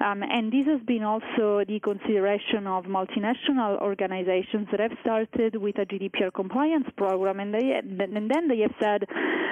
Um, 0.00 0.22
and 0.22 0.50
this 0.50 0.66
has 0.66 0.80
been 0.86 1.02
also 1.02 1.62
the 1.68 1.78
consideration 1.82 2.66
of 2.66 2.84
multinational 2.84 3.80
organizations 3.82 4.66
that 4.70 4.80
have 4.80 4.96
started 5.02 5.56
with 5.56 5.76
a 5.78 5.84
GDPR 5.84 6.32
compliance 6.32 6.86
program, 6.96 7.38
and 7.38 7.52
they 7.52 7.72
and 7.72 8.30
then 8.30 8.48
they 8.48 8.60
have 8.60 8.74
said, 8.80 9.04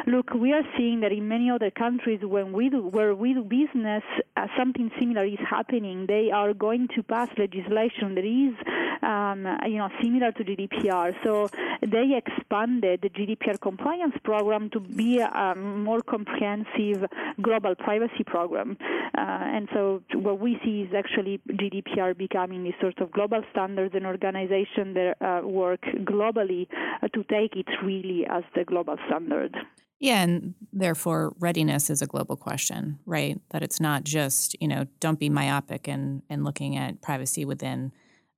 look, 0.09 0.33
we 0.35 0.53
are 0.53 0.62
seeing 0.77 1.00
that 1.00 1.12
in 1.12 1.29
many 1.29 1.50
other 1.50 1.71
countries 1.71 2.21
when 2.23 2.53
we 2.53 2.71
do, 2.71 2.83
where 2.83 3.15
we 3.15 3.35
do 3.35 3.45
business, 3.45 4.03
uh, 4.37 4.47
something 4.57 4.91
similar 4.99 5.25
is 5.25 5.38
happening. 5.49 6.07
They 6.07 6.31
are 6.31 6.55
going 6.55 6.88
to 6.97 7.03
pass 7.03 7.29
legislation 7.37 8.15
that 8.15 8.25
is, 8.25 8.55
um, 9.03 9.47
you 9.71 9.79
know, 9.79 9.88
similar 10.03 10.33
to 10.33 10.45
GDPR. 10.45 11.15
So 11.25 11.49
they 11.83 12.17
expanded 12.17 13.00
the 13.03 13.11
GDPR 13.11 13.61
compliance 13.61 14.15
program 14.25 14.71
to 14.71 14.81
be 14.81 15.19
a 15.19 15.55
more 15.55 16.00
comprehensive 16.00 17.05
global 17.41 17.75
privacy 17.75 18.25
program. 18.25 18.77
Uh, 18.81 19.21
and 19.21 19.69
so 19.73 20.03
what 20.15 20.41
we 20.41 20.59
see 20.65 20.83
is 20.83 20.95
actually 20.95 21.41
GDPR 21.49 22.17
becoming 22.17 22.65
this 22.65 22.75
sort 22.81 22.99
of 23.00 23.12
global 23.12 23.43
standards 23.50 23.95
and 23.95 24.07
organization 24.07 24.95
that 24.95 25.17
uh, 25.21 25.47
work 25.47 25.83
globally 26.05 26.67
uh, 27.03 27.09
to 27.09 27.23
take 27.25 27.57
it 27.57 27.69
really 27.83 28.27
as 28.31 28.43
the 28.55 28.65
global 28.65 28.97
standard. 29.07 29.55
Yeah, 30.00 30.23
and 30.23 30.55
therefore 30.73 31.35
readiness 31.40 31.90
is 31.90 32.02
a 32.02 32.07
global 32.07 32.37
question, 32.37 33.00
right? 33.05 33.40
That 33.50 33.62
it's 33.62 33.81
not 33.81 34.05
just, 34.05 34.57
you 34.61 34.69
know, 34.69 34.87
don't 35.00 35.19
be 35.19 35.28
myopic 35.28 35.88
and 35.88 36.23
and 36.31 36.45
looking 36.45 36.76
at 36.76 37.02
privacy 37.02 37.45
within 37.45 37.93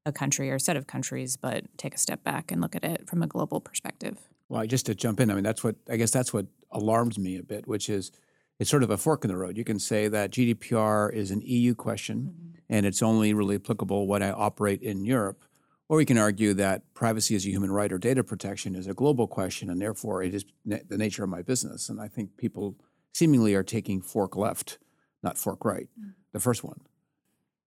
a 0.07 0.13
country 0.13 0.51
or 0.51 0.55
a 0.55 0.61
set 0.61 0.77
of 0.77 0.87
countries, 0.87 1.37
but 1.37 1.65
take 1.77 1.95
a 1.95 1.99
step 1.99 2.25
back 2.25 2.51
and 2.51 2.61
look 2.61 2.75
at 2.75 2.85
it 2.85 3.09
from 3.09 3.23
a 3.23 3.27
global 3.27 3.61
perspective. 3.61 4.19
Well, 4.49 4.67
just 4.67 4.87
to 4.87 4.95
jump 4.95 5.21
in, 5.21 5.31
I 5.31 5.35
mean 5.35 5.45
that's 5.45 5.63
what 5.63 5.77
I 5.89 5.97
guess 5.97 6.11
that's 6.11 6.33
what 6.33 6.47
alarms 6.71 7.19
me 7.19 7.37
a 7.37 7.43
bit, 7.43 7.69
which 7.69 7.91
is 7.91 8.11
it's 8.59 8.71
sort 8.71 8.83
of 8.83 8.91
a 8.91 8.97
fork 8.97 9.25
in 9.25 9.29
the 9.29 9.37
road. 9.37 9.57
You 9.57 9.65
can 9.65 9.79
say 9.79 10.09
that 10.09 10.31
GDPR 10.31 11.13
is 11.13 11.31
an 11.31 11.43
EU 11.43 11.75
question 11.75 12.33
mm-hmm. 12.35 12.59
and 12.71 12.87
it's 12.87 13.03
only 13.03 13.35
really 13.35 13.57
applicable 13.57 14.07
when 14.07 14.23
I 14.23 14.31
operate 14.31 14.83
in 14.83 15.05
Europe. 15.05 15.45
Or 15.91 15.97
we 15.97 16.05
can 16.05 16.19
argue 16.19 16.55
that 16.55 16.83
privacy 16.95 17.35
as 17.35 17.45
a 17.45 17.51
human 17.51 17.73
right 17.73 17.93
or 17.93 17.99
data 17.99 18.23
protection 18.23 18.77
is 18.77 18.87
a 18.87 18.95
global 18.95 19.27
question, 19.27 19.69
and 19.69 19.83
therefore 19.83 20.23
it 20.23 20.33
is 20.33 20.45
na- 20.65 20.85
the 20.89 20.97
nature 20.97 21.25
of 21.25 21.31
my 21.31 21.43
business. 21.43 21.89
And 21.89 22.01
I 22.01 22.07
think 22.07 22.37
people 22.37 22.77
seemingly 23.13 23.57
are 23.57 23.65
taking 23.65 24.01
fork 24.01 24.37
left, 24.37 24.79
not 25.21 25.37
fork 25.37 25.65
right, 25.65 25.89
mm. 26.01 26.13
the 26.31 26.39
first 26.39 26.63
one. 26.63 26.81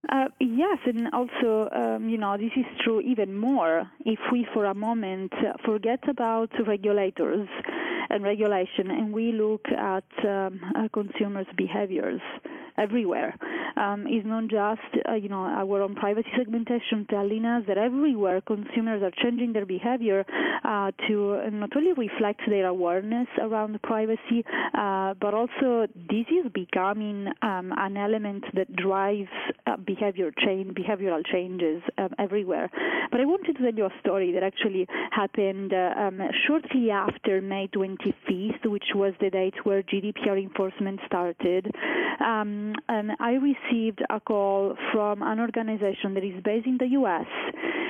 Uh, 0.10 0.30
yes, 0.40 0.78
and 0.86 1.10
also, 1.12 1.68
um, 1.76 2.08
you 2.08 2.18
know, 2.18 2.38
this 2.38 2.52
is 2.56 2.66
true 2.82 3.02
even 3.02 3.38
more 3.38 3.92
if 4.06 4.20
we, 4.32 4.48
for 4.54 4.64
a 4.68 4.74
moment, 4.74 5.34
forget 5.66 6.00
about 6.08 6.50
regulators 6.66 7.50
and 8.10 8.24
regulation 8.24 8.92
and 8.92 9.14
we 9.14 9.32
look 9.32 9.66
at 9.68 10.04
um, 10.28 10.60
uh, 10.76 10.88
consumers' 10.94 11.48
behaviors 11.58 12.22
everywhere. 12.78 13.36
Um, 13.76 14.06
it's 14.08 14.26
not 14.26 14.44
just 14.44 15.08
uh, 15.10 15.14
you 15.14 15.30
know 15.30 15.44
our 15.44 15.82
own 15.82 15.96
privacy 15.96 16.30
segmentation 16.38 17.06
telling 17.10 17.46
us 17.46 17.64
that 17.68 17.78
everywhere 17.78 18.42
consumers 18.42 19.02
are 19.02 19.12
changing 19.24 19.54
their 19.54 19.66
behavior 19.66 20.26
uh, 20.64 20.92
to 21.08 21.50
not 21.52 21.76
only 21.76 21.94
reflect 21.94 22.42
their 22.48 22.68
awareness 22.68 23.28
around 23.40 23.82
privacy, 23.82 24.44
uh, 24.78 25.14
but 25.20 25.34
also 25.34 25.88
this 25.96 26.26
is 26.30 26.52
becoming 26.54 27.28
um, 27.42 27.74
an 27.78 27.98
element 27.98 28.44
that 28.54 28.74
drives 28.76 29.30
behavior 29.78 30.32
change, 30.46 30.74
behavioral 30.76 31.22
changes 31.32 31.82
um, 31.98 32.10
everywhere. 32.20 32.70
But 33.12 33.22
I 33.22 33.26
wanted 33.26 33.58
to 33.58 33.64
tell 33.64 33.74
you 33.74 33.86
a 33.86 34.00
story 34.00 34.32
that 34.34 34.44
actually 34.44 34.88
happened 35.12 35.74
uh, 35.74 35.94
um, 35.98 36.22
shortly 36.48 36.90
after 36.92 37.42
May 37.42 37.68
25th, 37.68 38.66
which 38.66 38.90
was 38.96 39.14
the 39.20 39.30
date 39.30 39.56
where 39.64 39.84
GDPR 39.84 40.42
enforcement 40.42 41.00
started. 41.06 41.72
Um, 42.20 42.74
and 42.90 43.12
I 43.20 43.34
received 43.34 44.02
a 44.10 44.20
call 44.20 44.76
from 44.92 45.22
an 45.22 45.40
organization 45.40 46.14
that 46.16 46.24
is 46.24 46.42
based 46.44 46.68
in 46.68 46.78
the 46.78 46.88
U.S. 47.00 47.28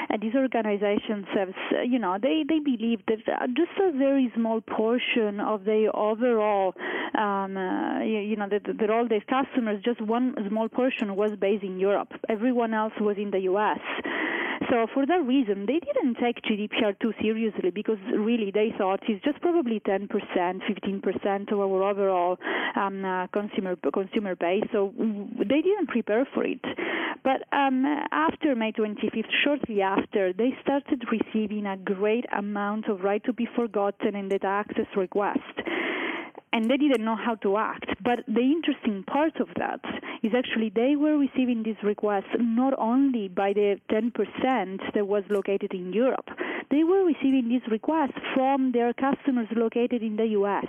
And 0.09 0.21
these 0.21 0.35
organizations 0.35 1.25
have, 1.33 1.49
you 1.85 1.99
know, 1.99 2.17
they, 2.21 2.43
they 2.47 2.59
believe 2.59 2.99
that 3.07 3.19
just 3.55 3.71
a 3.81 3.97
very 3.97 4.31
small 4.35 4.61
portion 4.61 5.39
of 5.39 5.63
the 5.63 5.89
overall, 5.93 6.73
um, 7.17 7.57
uh, 7.57 7.99
you, 8.03 8.19
you, 8.19 8.35
know, 8.35 8.47
that, 8.49 8.61
that 8.79 8.89
all 8.89 9.07
their 9.07 9.21
customers, 9.21 9.81
just 9.83 10.01
one 10.01 10.35
small 10.49 10.69
portion 10.69 11.15
was 11.15 11.31
based 11.39 11.63
in 11.63 11.72
Europe. 11.79 12.09
Everyone 12.29 12.73
else 12.73 12.93
was 12.99 13.17
in 13.17 13.31
the 13.31 13.39
U.S. 13.51 13.79
So 14.69 14.87
for 14.93 15.05
that 15.05 15.25
reason, 15.25 15.65
they 15.65 15.79
didn't 15.79 16.15
take 16.15 16.41
GDPR 16.41 16.97
too 16.99 17.13
seriously 17.21 17.69
because 17.69 17.97
really 18.15 18.49
they 18.51 18.73
thought 18.77 19.01
it's 19.07 19.23
just 19.23 19.41
probably 19.41 19.81
10%, 19.81 20.07
15% 20.09 21.51
of 21.51 21.59
our 21.59 21.83
overall 21.83 22.37
um, 22.75 23.03
uh, 23.03 23.27
consumer 23.27 23.75
consumer 23.93 24.35
base. 24.35 24.63
So 24.71 24.93
they 25.37 25.61
didn't 25.61 25.89
prepare 25.89 26.27
for 26.33 26.45
it. 26.45 26.63
But 27.23 27.43
um, 27.55 27.85
after 28.11 28.55
May 28.55 28.71
25th, 28.71 29.29
shortly 29.43 29.81
after, 29.81 30.33
they 30.33 30.51
started 30.61 31.03
receiving 31.11 31.65
a 31.65 31.77
great 31.77 32.25
amount 32.35 32.89
of 32.89 33.01
right 33.01 33.23
to 33.25 33.33
be 33.33 33.47
forgotten 33.55 34.15
and 34.15 34.29
data 34.29 34.47
access 34.47 34.87
requests 34.95 35.59
and 36.53 36.69
they 36.69 36.77
didn't 36.77 37.03
know 37.03 37.15
how 37.15 37.35
to 37.35 37.57
act. 37.57 37.92
But 38.03 38.25
the 38.27 38.41
interesting 38.41 39.03
part 39.03 39.39
of 39.39 39.47
that 39.57 39.79
is 40.23 40.33
actually 40.35 40.71
they 40.75 40.95
were 40.95 41.17
receiving 41.17 41.63
these 41.63 41.81
requests 41.83 42.35
not 42.39 42.73
only 42.77 43.29
by 43.29 43.53
the 43.53 43.79
10% 43.89 44.93
that 44.93 45.07
was 45.07 45.23
located 45.29 45.73
in 45.73 45.93
Europe, 45.93 46.29
they 46.69 46.83
were 46.83 47.05
receiving 47.05 47.49
these 47.49 47.65
requests 47.69 48.19
from 48.33 48.71
their 48.71 48.93
customers 48.93 49.47
located 49.55 50.01
in 50.01 50.17
the 50.17 50.27
US. 50.39 50.65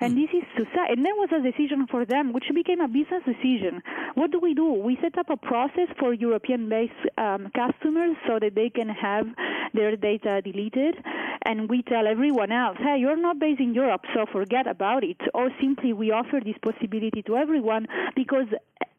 And 0.00 0.16
this 0.16 0.30
is 0.32 0.44
to 0.56 0.64
say, 0.74 0.84
and 0.88 1.04
that 1.04 1.16
was 1.16 1.28
a 1.30 1.42
decision 1.42 1.86
for 1.90 2.06
them, 2.06 2.32
which 2.32 2.44
became 2.54 2.80
a 2.80 2.88
business 2.88 3.22
decision. 3.26 3.82
What 4.14 4.30
do 4.30 4.40
we 4.40 4.54
do? 4.54 4.72
We 4.72 4.96
set 5.02 5.18
up 5.18 5.28
a 5.28 5.36
process 5.36 5.88
for 5.98 6.14
European 6.14 6.68
based 6.70 6.92
um, 7.18 7.50
customers 7.54 8.16
so 8.26 8.38
that 8.38 8.54
they 8.54 8.70
can 8.70 8.88
have 8.88 9.26
their 9.74 9.96
data 9.96 10.40
deleted. 10.42 10.96
And 11.42 11.68
we 11.68 11.82
tell 11.82 12.06
everyone 12.06 12.52
else, 12.52 12.76
hey, 12.78 12.96
you're 12.98 13.16
not 13.16 13.38
based 13.38 13.60
in 13.60 13.74
Europe, 13.74 14.02
so 14.14 14.24
forget 14.30 14.66
about 14.66 15.04
it. 15.04 15.20
Or 15.32 15.50
simply 15.60 15.92
we 15.92 16.10
offer 16.10 16.40
this 16.44 16.56
possibility 16.62 17.22
to 17.22 17.36
everyone 17.36 17.86
because 18.14 18.46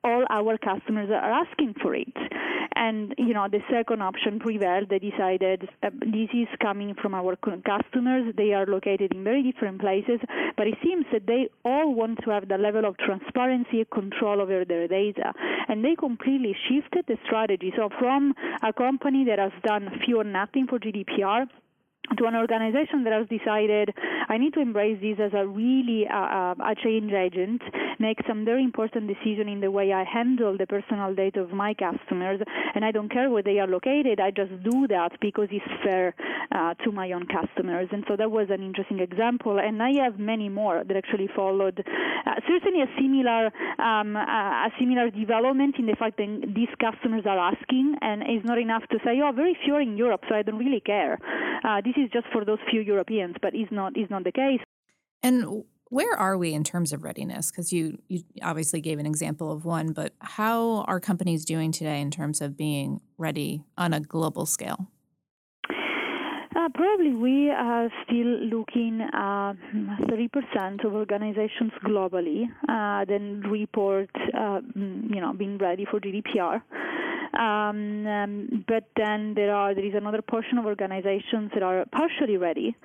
all 0.03 0.25
our 0.29 0.57
customers 0.57 1.09
are 1.09 1.43
asking 1.43 1.75
for 1.81 1.95
it. 1.95 2.13
And 2.75 3.13
you 3.17 3.33
know, 3.33 3.47
the 3.51 3.59
second 3.69 4.01
option 4.01 4.39
prevailed. 4.39 4.89
They 4.89 4.99
decided 4.99 5.69
uh, 5.83 5.89
this 5.99 6.29
is 6.33 6.47
coming 6.61 6.95
from 6.99 7.13
our 7.13 7.35
customers. 7.35 8.33
They 8.35 8.53
are 8.53 8.65
located 8.65 9.13
in 9.13 9.23
very 9.23 9.43
different 9.43 9.81
places, 9.81 10.19
but 10.57 10.67
it 10.67 10.75
seems 10.83 11.05
that 11.11 11.27
they 11.27 11.49
all 11.63 11.93
want 11.93 12.19
to 12.23 12.31
have 12.31 12.47
the 12.47 12.57
level 12.57 12.85
of 12.85 12.97
transparency, 12.97 13.85
control 13.93 14.41
over 14.41 14.65
their 14.65 14.87
data, 14.87 15.33
and 15.67 15.83
they 15.83 15.95
completely 15.95 16.55
shifted 16.69 17.05
the 17.07 17.17
strategy. 17.25 17.73
So 17.75 17.89
from 17.99 18.33
a 18.63 18.73
company 18.73 19.25
that 19.25 19.37
has 19.37 19.51
done 19.63 19.89
few 20.05 20.19
or 20.19 20.23
nothing 20.23 20.65
for 20.67 20.79
GDPR 20.79 21.47
to 22.17 22.25
an 22.25 22.36
organization 22.36 23.03
that 23.03 23.13
has 23.13 23.27
decided 23.29 23.93
I 24.27 24.38
need 24.38 24.53
to 24.53 24.60
embrace 24.60 25.00
this 25.01 25.17
as 25.20 25.34
a 25.34 25.46
really 25.46 26.08
uh, 26.08 26.15
uh, 26.15 26.55
a 26.60 26.75
change 26.75 27.12
agent, 27.13 27.62
make 28.00 28.20
some 28.27 28.43
very 28.43 28.63
important 28.63 29.08
decision 29.08 29.48
in 29.48 29.62
the 29.62 29.72
way 29.72 29.93
I 29.93 30.03
handle 30.03 30.58
the 30.58 30.67
personal 30.67 31.13
data 31.13 31.41
of 31.41 31.51
my 31.51 31.74
customers, 31.74 32.41
and 32.75 32.84
I 32.84 32.91
don't 32.91 33.12
care 33.12 33.29
where 33.29 33.43
they 33.43 33.60
are 33.60 33.67
located. 33.67 34.20
I 34.20 34.31
just 34.31 34.51
do 34.63 34.88
that 34.88 35.20
because 35.22 35.48
it's 35.51 35.65
fair 35.84 36.15
uh, 36.51 36.74
to 36.84 36.91
my 36.91 37.12
own 37.12 37.27
customers. 37.27 37.89
And 37.91 38.03
so 38.08 38.15
that 38.17 38.31
was 38.31 38.48
an 38.50 38.63
interesting 38.63 39.00
example, 39.00 39.60
and 39.60 39.81
I 39.81 39.91
have 40.03 40.20
many 40.20 40.50
more 40.50 40.84
that 40.84 40.96
actually 40.98 41.29
followed. 41.36 41.84
Uh, 42.25 42.31
certainly, 42.48 42.81
a 42.81 42.89
similar 43.00 43.51
um, 43.79 44.15
a 44.15 44.70
similar 44.79 45.10
development 45.10 45.75
in 45.77 45.86
the 45.86 45.96
fact 45.96 46.17
that 46.17 46.53
these 46.55 46.72
customers 46.79 47.24
are 47.25 47.39
asking, 47.39 47.96
and 48.01 48.24
it's 48.24 48.46
not 48.46 48.60
enough 48.60 48.84
to 48.89 48.98
say, 49.03 49.20
"Oh, 49.24 49.31
very 49.31 49.58
few 49.63 49.75
are 49.75 49.81
in 49.81 49.98
Europe, 49.98 50.24
so 50.27 50.36
I 50.36 50.41
don't 50.41 50.58
really 50.58 50.81
care." 50.81 51.17
Uh, 51.63 51.81
this 51.81 51.93
is 51.97 52.09
just 52.11 52.25
for 52.31 52.45
those 52.45 52.59
few 52.69 52.81
Europeans, 52.81 53.35
but 53.41 53.55
is 53.55 53.67
not 53.71 53.97
is 53.97 54.09
not 54.09 54.23
the 54.23 54.31
case. 54.31 54.61
And 55.23 55.63
where 55.89 56.15
are 56.15 56.37
we 56.37 56.53
in 56.53 56.63
terms 56.63 56.93
of 56.93 57.03
readiness? 57.03 57.51
Because 57.51 57.71
you 57.71 57.99
you 58.07 58.23
obviously 58.41 58.81
gave 58.81 58.97
an 58.99 59.05
example 59.05 59.51
of 59.51 59.65
one, 59.65 59.93
but 59.93 60.13
how 60.19 60.83
are 60.87 60.99
companies 60.99 61.45
doing 61.45 61.71
today 61.71 61.99
in 62.01 62.11
terms 62.11 62.41
of 62.41 62.57
being 62.57 63.01
ready 63.17 63.63
on 63.77 63.93
a 63.93 63.99
global 63.99 64.45
scale? 64.45 64.87
Uh, 66.53 66.67
probably 66.73 67.13
we 67.13 67.49
are 67.49 67.89
still 68.03 68.27
looking 68.27 69.01
at 69.01 69.53
30% 70.09 70.85
of 70.85 70.93
organizations 70.93 71.71
globally 71.83 72.43
uh, 72.67 73.05
then 73.05 73.41
report, 73.49 74.09
uh, 74.37 74.59
you 74.75 75.21
know, 75.21 75.33
being 75.33 75.57
ready 75.57 75.85
for 75.89 75.99
GDPR. 75.99 76.61
Um, 77.38 78.05
um, 78.07 78.65
but 78.67 78.85
then 78.95 79.33
there 79.35 79.53
are 79.55 79.73
there 79.73 79.85
is 79.85 79.93
another 79.95 80.21
portion 80.21 80.57
of 80.57 80.65
organizations 80.65 81.51
that 81.53 81.63
are 81.63 81.85
partially 81.91 82.38
ready. 82.38 82.75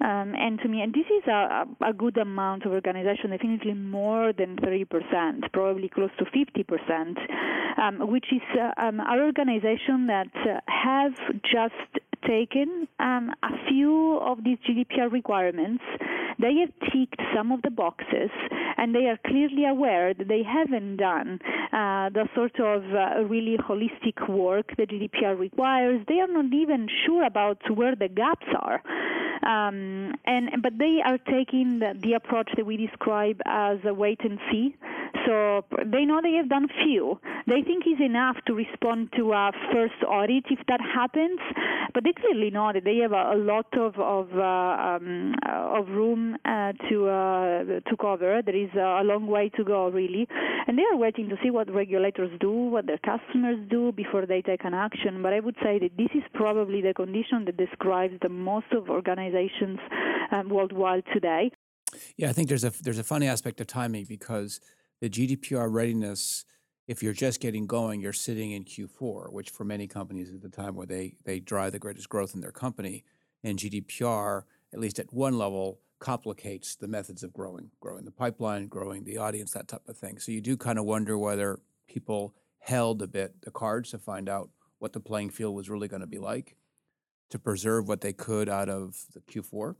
Um, 0.00 0.34
and 0.34 0.58
to 0.60 0.68
me, 0.68 0.82
and 0.82 0.92
this 0.92 1.06
is 1.06 1.28
a, 1.28 1.64
a 1.86 1.92
good 1.92 2.16
amount 2.18 2.64
of 2.64 2.72
organization, 2.72 3.30
definitely 3.30 3.74
more 3.74 4.32
than 4.32 4.56
30%, 4.56 5.52
probably 5.52 5.88
close 5.88 6.10
to 6.18 6.24
50%, 6.24 7.78
um, 7.78 8.10
which 8.10 8.26
is 8.32 8.42
uh, 8.58 8.72
um, 8.84 8.98
our 8.98 9.22
organization 9.22 10.08
that 10.08 10.26
uh, 10.34 10.60
have 10.66 11.12
just 11.44 12.04
taken 12.26 12.88
um, 12.98 13.32
a 13.42 13.68
few 13.68 14.18
of 14.18 14.42
these 14.42 14.58
GDPR 14.68 15.10
requirements. 15.10 15.84
They 16.38 16.54
have 16.56 16.72
ticked 16.92 17.20
some 17.34 17.52
of 17.52 17.62
the 17.62 17.70
boxes, 17.70 18.30
and 18.76 18.94
they 18.94 19.06
are 19.06 19.18
clearly 19.26 19.64
aware 19.66 20.14
that 20.14 20.28
they 20.28 20.42
haven't 20.42 20.96
done 20.96 21.40
uh, 21.72 22.10
the 22.10 22.28
sort 22.34 22.58
of 22.60 22.82
uh, 22.94 23.24
really 23.24 23.56
holistic 23.56 24.28
work 24.28 24.76
that 24.76 24.90
GDPR 24.90 25.38
requires. 25.38 26.04
They 26.08 26.20
are 26.20 26.28
not 26.28 26.52
even 26.52 26.88
sure 27.06 27.24
about 27.24 27.58
where 27.74 27.94
the 27.94 28.08
gaps 28.08 28.46
are. 28.60 28.82
Um, 29.42 30.14
and 30.24 30.62
but 30.62 30.78
they 30.78 31.00
are 31.04 31.18
taking 31.18 31.80
the, 31.80 31.98
the, 32.00 32.12
approach 32.12 32.50
that 32.56 32.64
we 32.64 32.76
describe 32.76 33.40
as 33.44 33.78
a 33.84 33.92
wait 33.92 34.20
and 34.22 34.38
see. 34.50 34.76
So 35.26 35.64
they 35.84 36.04
know 36.04 36.20
they 36.22 36.34
have 36.34 36.48
done 36.48 36.68
few. 36.84 37.20
They 37.46 37.62
think 37.62 37.86
is 37.86 38.00
enough 38.00 38.36
to 38.46 38.54
respond 38.54 39.12
to 39.16 39.32
a 39.32 39.52
first 39.72 40.02
audit 40.06 40.44
if 40.50 40.60
that 40.68 40.80
happens, 40.80 41.40
but 41.94 42.04
they 42.04 42.12
clearly 42.12 42.50
know 42.50 42.72
that 42.72 42.84
they 42.84 42.98
have 42.98 43.12
a, 43.12 43.32
a 43.34 43.36
lot 43.36 43.66
of 43.78 43.98
of, 43.98 44.28
uh, 44.36 44.42
um, 44.42 45.34
of 45.44 45.88
room 45.88 46.36
uh, 46.44 46.72
to 46.88 47.08
uh, 47.08 47.64
to 47.88 47.96
cover. 48.00 48.42
There 48.42 48.56
is 48.56 48.70
a 48.74 49.02
long 49.04 49.26
way 49.26 49.50
to 49.56 49.64
go, 49.64 49.88
really, 49.88 50.26
and 50.66 50.78
they 50.78 50.84
are 50.92 50.96
waiting 50.96 51.28
to 51.28 51.36
see 51.42 51.50
what 51.50 51.72
regulators 51.72 52.30
do, 52.40 52.50
what 52.50 52.86
their 52.86 52.98
customers 52.98 53.58
do 53.68 53.92
before 53.92 54.26
they 54.26 54.42
take 54.42 54.64
an 54.64 54.74
action. 54.74 55.22
But 55.22 55.32
I 55.32 55.40
would 55.40 55.56
say 55.62 55.78
that 55.78 55.96
this 55.96 56.10
is 56.14 56.22
probably 56.34 56.80
the 56.80 56.94
condition 56.94 57.44
that 57.46 57.56
describes 57.56 58.14
the 58.22 58.28
most 58.28 58.66
of 58.72 58.88
organizations 58.88 59.78
um, 60.30 60.48
worldwide 60.48 61.04
today. 61.12 61.50
Yeah, 62.16 62.30
I 62.30 62.32
think 62.32 62.48
there's 62.48 62.64
a 62.64 62.72
there's 62.82 62.98
a 62.98 63.04
funny 63.04 63.26
aspect 63.28 63.60
of 63.60 63.66
timing 63.66 64.06
because 64.06 64.60
the 65.02 65.10
GDPR 65.10 65.70
readiness 65.70 66.44
if 66.86 67.02
you're 67.02 67.12
just 67.12 67.40
getting 67.40 67.66
going, 67.66 68.00
you're 68.00 68.12
sitting 68.12 68.52
in 68.52 68.64
Q4, 68.64 69.32
which 69.32 69.50
for 69.50 69.64
many 69.64 69.86
companies 69.86 70.30
is 70.30 70.40
the 70.40 70.48
time 70.48 70.74
where 70.74 70.86
they 70.86 71.16
they 71.24 71.40
drive 71.40 71.72
the 71.72 71.78
greatest 71.78 72.08
growth 72.08 72.34
in 72.34 72.40
their 72.40 72.52
company. 72.52 73.04
And 73.44 73.58
GDPR, 73.58 74.44
at 74.72 74.78
least 74.78 75.00
at 75.00 75.12
one 75.12 75.36
level, 75.36 75.80
complicates 75.98 76.76
the 76.76 76.86
methods 76.86 77.24
of 77.24 77.32
growing, 77.32 77.70
growing 77.80 78.04
the 78.04 78.12
pipeline, 78.12 78.68
growing 78.68 79.02
the 79.02 79.18
audience, 79.18 79.52
that 79.52 79.68
type 79.68 79.88
of 79.88 79.96
thing. 79.96 80.18
So 80.18 80.30
you 80.30 80.40
do 80.40 80.56
kind 80.56 80.78
of 80.78 80.84
wonder 80.84 81.18
whether 81.18 81.58
people 81.88 82.34
held 82.60 83.02
a 83.02 83.08
bit 83.08 83.42
the 83.42 83.50
cards 83.50 83.90
to 83.90 83.98
find 83.98 84.28
out 84.28 84.50
what 84.78 84.92
the 84.92 85.00
playing 85.00 85.30
field 85.30 85.56
was 85.56 85.68
really 85.68 85.88
going 85.88 86.02
to 86.02 86.06
be 86.06 86.18
like, 86.18 86.56
to 87.30 87.38
preserve 87.38 87.88
what 87.88 88.00
they 88.00 88.12
could 88.12 88.48
out 88.48 88.68
of 88.68 89.04
the 89.14 89.20
Q4. 89.20 89.74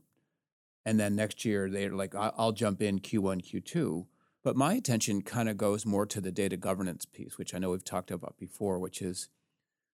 And 0.85 0.99
then 0.99 1.15
next 1.15 1.45
year, 1.45 1.69
they're 1.69 1.93
like, 1.95 2.13
I'll 2.15 2.51
jump 2.51 2.81
in 2.81 2.99
Q1, 2.99 3.41
Q2 3.41 4.05
but 4.43 4.55
my 4.55 4.73
attention 4.73 5.21
kind 5.21 5.47
of 5.47 5.57
goes 5.57 5.85
more 5.85 6.05
to 6.05 6.19
the 6.19 6.31
data 6.31 6.57
governance 6.57 7.05
piece, 7.05 7.37
which 7.37 7.53
I 7.53 7.59
know 7.59 7.71
we've 7.71 7.83
talked 7.83 8.11
about 8.11 8.37
before, 8.37 8.77
which 8.79 9.01
is 9.01 9.29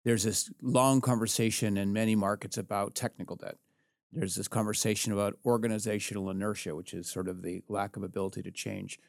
there's 0.05 0.25
this 0.25 0.51
long 0.61 1.01
conversation 1.01 1.77
in 1.79 1.93
many 1.93 2.15
markets 2.15 2.59
about 2.59 2.95
technical 2.95 3.37
debt. 3.37 3.57
There's 4.13 4.37
this 4.37 4.49
conversation 4.49 5.13
about 5.13 5.39
organizational 5.45 6.31
inertia, 6.31 6.77
which 6.77 6.93
is 6.93 7.11
sort 7.11 7.27
of 7.27 7.43
the 7.43 7.63
lack 7.69 7.97
of 7.97 8.03
ability 8.03 8.43
to 8.43 8.51
change. 8.51 9.01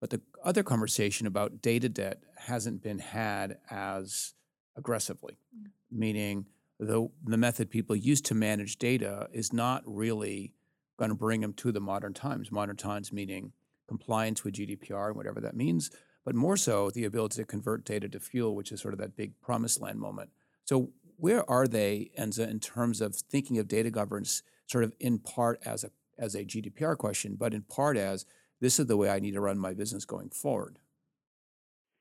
But 0.00 0.10
the 0.10 0.20
other 0.44 0.62
conversation 0.62 1.26
about 1.26 1.62
data 1.62 1.88
debt 1.88 2.20
hasn't 2.36 2.82
been 2.82 2.98
had 2.98 3.58
as 3.70 4.34
aggressively, 4.76 5.38
mm. 5.56 5.70
meaning 5.90 6.46
the, 6.78 7.08
the 7.24 7.36
method 7.36 7.70
people 7.70 7.96
use 7.96 8.20
to 8.22 8.34
manage 8.34 8.78
data 8.78 9.28
is 9.32 9.52
not 9.52 9.82
really 9.86 10.52
going 10.98 11.10
to 11.10 11.14
bring 11.14 11.40
them 11.40 11.52
to 11.54 11.72
the 11.72 11.80
modern 11.80 12.12
times. 12.12 12.52
Modern 12.52 12.76
times 12.76 13.12
meaning 13.12 13.52
compliance 13.92 14.42
with 14.42 14.54
GDPR 14.54 15.08
and 15.08 15.16
whatever 15.16 15.40
that 15.40 15.54
means, 15.54 15.90
but 16.24 16.34
more 16.34 16.56
so 16.56 16.90
the 16.90 17.04
ability 17.04 17.36
to 17.36 17.44
convert 17.44 17.84
data 17.84 18.08
to 18.08 18.20
fuel, 18.20 18.54
which 18.54 18.72
is 18.72 18.80
sort 18.80 18.94
of 18.94 19.00
that 19.00 19.16
big 19.16 19.38
promised 19.42 19.82
land 19.82 19.98
moment. 19.98 20.30
So 20.64 20.90
where 21.18 21.48
are 21.50 21.68
they, 21.68 22.10
Enza, 22.18 22.48
in 22.48 22.58
terms 22.58 23.02
of 23.02 23.14
thinking 23.14 23.58
of 23.58 23.68
data 23.68 23.90
governance, 23.90 24.42
sort 24.66 24.84
of 24.84 24.94
in 24.98 25.18
part 25.18 25.60
as 25.66 25.84
a 25.84 25.90
as 26.18 26.34
a 26.34 26.44
GDPR 26.44 26.96
question, 26.96 27.36
but 27.38 27.52
in 27.52 27.62
part 27.62 27.96
as 27.96 28.24
this 28.60 28.78
is 28.78 28.86
the 28.86 28.96
way 28.96 29.10
I 29.10 29.18
need 29.18 29.32
to 29.32 29.40
run 29.40 29.58
my 29.58 29.74
business 29.74 30.04
going 30.04 30.30
forward? 30.30 30.78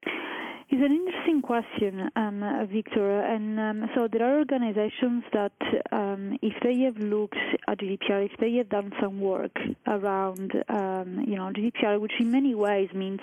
It's 0.04 0.84
an 0.88 0.92
interesting 1.32 1.42
question, 1.42 2.10
um, 2.16 2.68
Victor. 2.72 3.22
And 3.22 3.60
um, 3.60 3.90
so 3.96 4.08
there 4.08 4.24
are 4.24 4.40
organizations 4.40 5.24
that, 5.34 5.52
um, 5.92 6.38
if 6.42 6.54
they 6.64 6.80
have 6.82 6.98
looked 6.98 7.38
at 7.68 7.80
GDPR, 7.80 8.26
if 8.26 8.38
they 8.40 8.54
have 8.56 8.70
done 8.70 8.92
some 9.02 9.20
work 9.20 9.56
around, 9.88 10.52
um, 10.70 11.24
you 11.28 11.36
know, 11.36 11.52
GDPR, 11.54 12.00
which 12.00 12.14
in 12.20 12.32
many 12.32 12.56
ways 12.56 12.90
means 12.94 13.22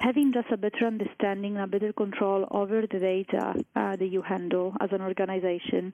having 0.00 0.32
just 0.32 0.50
a 0.50 0.56
better 0.56 0.86
understanding, 0.86 1.56
a 1.56 1.66
better 1.66 1.92
control 1.92 2.46
over 2.50 2.82
the 2.82 2.98
data 2.98 3.54
uh, 3.76 3.96
that 3.96 4.06
you 4.06 4.22
handle 4.22 4.74
as 4.80 4.90
an 4.92 5.00
organization. 5.00 5.92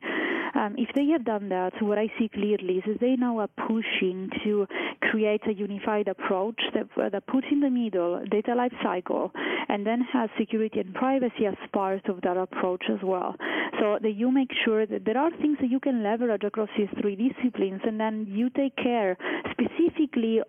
Um, 0.54 0.74
if 0.76 0.88
they 0.96 1.06
have 1.06 1.24
done 1.24 1.48
that, 1.50 1.72
what 1.80 1.98
I 1.98 2.12
see 2.18 2.28
clearly 2.28 2.78
is 2.78 2.84
that 2.86 3.00
they 3.00 3.16
now 3.16 3.38
are 3.38 3.48
pushing 3.68 4.30
to 4.44 4.66
create 5.02 5.42
a 5.46 5.54
unified 5.54 6.08
approach 6.08 6.60
that, 6.74 6.86
that 7.12 7.26
puts 7.26 7.46
in 7.50 7.60
the 7.60 7.70
middle 7.70 8.22
data 8.30 8.52
lifecycle 8.56 9.30
and 9.68 9.86
then 9.86 10.00
has 10.12 10.28
security 10.38 10.80
and 10.80 10.92
privacy 10.94 11.46
as 11.46 11.54
part 11.72 12.08
of 12.08 12.20
that 12.22 12.36
approach 12.36 12.84
as 12.90 12.98
well. 13.02 13.36
So 13.78 13.98
that 14.02 14.12
you 14.12 14.30
make 14.32 14.50
sure 14.64 14.86
that 14.86 15.04
there 15.04 15.16
are 15.16 15.30
things 15.40 15.58
that 15.60 15.70
you 15.70 15.80
can 15.80 16.02
leverage 16.02 16.42
across 16.42 16.68
these 16.76 16.88
three 17.00 17.16
disciplines, 17.16 17.80
and 17.84 17.98
then 17.98 18.26
you 18.28 18.50
take 18.50 18.76
care 18.76 19.16
specifically 19.52 19.79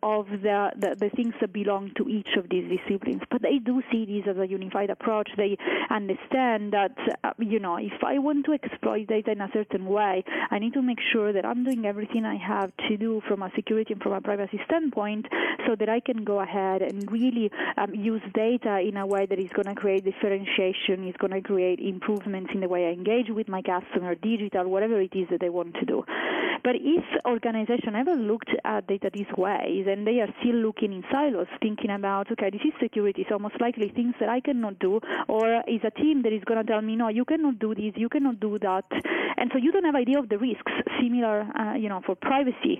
of 0.03 0.27
the, 0.27 0.71
the, 0.75 0.95
the 0.99 1.09
things 1.15 1.33
that 1.41 1.53
belong 1.53 1.91
to 1.97 2.07
each 2.07 2.29
of 2.37 2.49
these 2.49 2.65
disciplines. 2.69 3.21
But 3.29 3.41
they 3.41 3.59
do 3.59 3.81
see 3.91 4.05
this 4.05 4.27
as 4.29 4.37
a 4.37 4.47
unified 4.47 4.89
approach. 4.89 5.29
They 5.37 5.57
understand 5.89 6.73
that, 6.73 6.95
uh, 7.23 7.31
you 7.39 7.59
know, 7.59 7.77
if 7.77 8.03
I 8.03 8.19
want 8.19 8.45
to 8.45 8.53
exploit 8.53 9.07
data 9.07 9.31
in 9.31 9.41
a 9.41 9.49
certain 9.53 9.85
way, 9.85 10.23
I 10.49 10.59
need 10.59 10.73
to 10.73 10.81
make 10.81 10.99
sure 11.13 11.33
that 11.33 11.45
I'm 11.45 11.63
doing 11.63 11.85
everything 11.85 12.25
I 12.25 12.35
have 12.35 12.71
to 12.89 12.97
do 12.97 13.21
from 13.27 13.41
a 13.41 13.51
security 13.55 13.93
and 13.93 14.01
from 14.01 14.13
a 14.13 14.21
privacy 14.21 14.59
standpoint 14.65 15.27
so 15.67 15.75
that 15.75 15.89
I 15.89 15.99
can 15.99 16.23
go 16.23 16.39
ahead 16.39 16.81
and 16.81 17.09
really 17.11 17.51
um, 17.77 17.93
use 17.93 18.21
data 18.33 18.79
in 18.79 18.97
a 18.97 19.05
way 19.05 19.25
that 19.25 19.39
is 19.39 19.49
going 19.51 19.67
to 19.67 19.75
create 19.75 20.03
differentiation 20.03 21.07
is 21.07 21.15
going 21.17 21.31
to 21.31 21.41
create 21.41 21.79
improvements 21.79 22.51
in 22.53 22.61
the 22.61 22.67
way 22.67 22.87
I 22.87 22.91
engage 22.91 23.29
with 23.29 23.47
my 23.47 23.61
customer, 23.61 24.15
digital, 24.15 24.67
whatever 24.67 24.99
it 25.01 25.13
is 25.15 25.27
that 25.29 25.39
they 25.39 25.49
want 25.49 25.75
to 25.75 25.85
do. 25.85 26.03
But 26.63 26.75
if 26.75 27.03
organization 27.25 27.95
ever 27.95 28.15
looked 28.15 28.51
at 28.63 28.87
data 28.87 29.09
this 29.13 29.27
way, 29.37 29.83
and 29.87 30.05
they 30.05 30.19
are 30.19 30.29
still 30.39 30.55
looking 30.55 30.93
in 30.93 31.03
silos, 31.11 31.47
thinking 31.61 31.91
about, 31.91 32.31
okay, 32.31 32.49
this 32.49 32.61
is 32.65 32.73
security, 32.81 33.25
so 33.29 33.39
most 33.39 33.59
likely 33.59 33.89
things 33.89 34.13
that 34.19 34.29
I 34.29 34.39
cannot 34.39 34.79
do, 34.79 34.99
or 35.27 35.61
is 35.67 35.81
a 35.83 35.91
team 35.91 36.21
that 36.23 36.33
is 36.33 36.43
going 36.45 36.65
to 36.65 36.71
tell 36.71 36.81
me, 36.81 36.95
no, 36.95 37.09
you 37.09 37.25
cannot 37.25 37.59
do 37.59 37.75
this, 37.75 37.93
you 37.95 38.09
cannot 38.09 38.39
do 38.39 38.57
that, 38.59 38.85
and 39.37 39.49
so 39.51 39.57
you 39.57 39.71
don't 39.71 39.85
have 39.85 39.95
idea 39.95 40.19
of 40.19 40.29
the 40.29 40.37
risks. 40.37 40.71
Similar, 41.01 41.47
uh, 41.57 41.73
you 41.75 41.89
know, 41.89 42.01
for 42.05 42.15
privacy. 42.15 42.79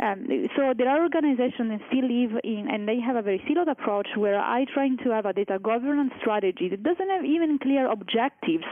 Um, 0.00 0.28
so 0.56 0.72
there 0.78 0.88
are 0.88 1.02
organizations 1.02 1.70
that 1.70 1.80
still 1.88 2.06
live 2.06 2.38
in, 2.44 2.68
and 2.70 2.88
they 2.88 3.00
have 3.00 3.16
a 3.16 3.22
very 3.22 3.42
siloed 3.48 3.70
approach 3.70 4.06
where 4.16 4.38
I 4.38 4.64
trying 4.72 4.96
to 5.04 5.10
have 5.10 5.26
a 5.26 5.32
data 5.32 5.58
governance 5.58 6.12
strategy 6.20 6.68
that 6.68 6.82
doesn't 6.82 7.10
have 7.10 7.24
even 7.24 7.58
clear 7.58 7.90
objectives, 7.90 8.64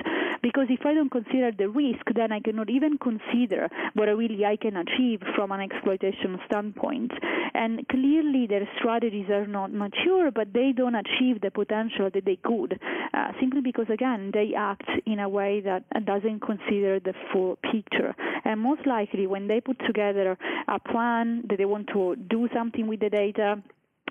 because 0.46 0.68
if 0.70 0.86
I 0.86 0.94
don't 0.94 1.10
consider 1.10 1.50
the 1.50 1.68
risk, 1.68 2.04
then 2.14 2.30
I 2.30 2.40
cannot 2.40 2.70
even 2.70 2.98
consider 2.98 3.68
what 3.94 4.06
really 4.06 4.44
I 4.44 4.56
can 4.56 4.76
achieve 4.76 5.20
from 5.34 5.50
an 5.50 5.60
exploitation 5.60 6.38
standpoint. 6.46 7.10
And 7.54 7.86
clearly, 7.88 8.46
their 8.46 8.68
strategies 8.78 9.28
are 9.30 9.46
not 9.46 9.72
mature, 9.72 10.30
but 10.30 10.52
they 10.52 10.72
don't 10.76 10.94
achieve 10.94 11.40
the 11.40 11.50
potential 11.50 12.10
that 12.12 12.24
they 12.24 12.36
could, 12.36 12.78
uh, 13.14 13.32
simply 13.40 13.60
because 13.60 13.88
again 13.90 14.30
they 14.32 14.52
act 14.56 14.88
in 15.06 15.18
a 15.18 15.28
way 15.28 15.60
that 15.60 15.82
doesn't 16.04 16.40
consider 16.40 17.00
the 17.00 17.14
full 17.32 17.56
picture. 17.72 18.14
And 18.44 18.60
most 18.60 18.86
likely, 18.86 19.26
when 19.26 19.48
they 19.48 19.60
put 19.60 19.78
together 19.84 20.38
a 20.68 20.78
plan 20.78 21.06
plan 21.16 21.42
that 21.48 21.58
they 21.58 21.64
want 21.64 21.86
to 21.92 22.16
do 22.28 22.48
something 22.54 22.86
with 22.86 23.00
the 23.00 23.10
data 23.10 23.62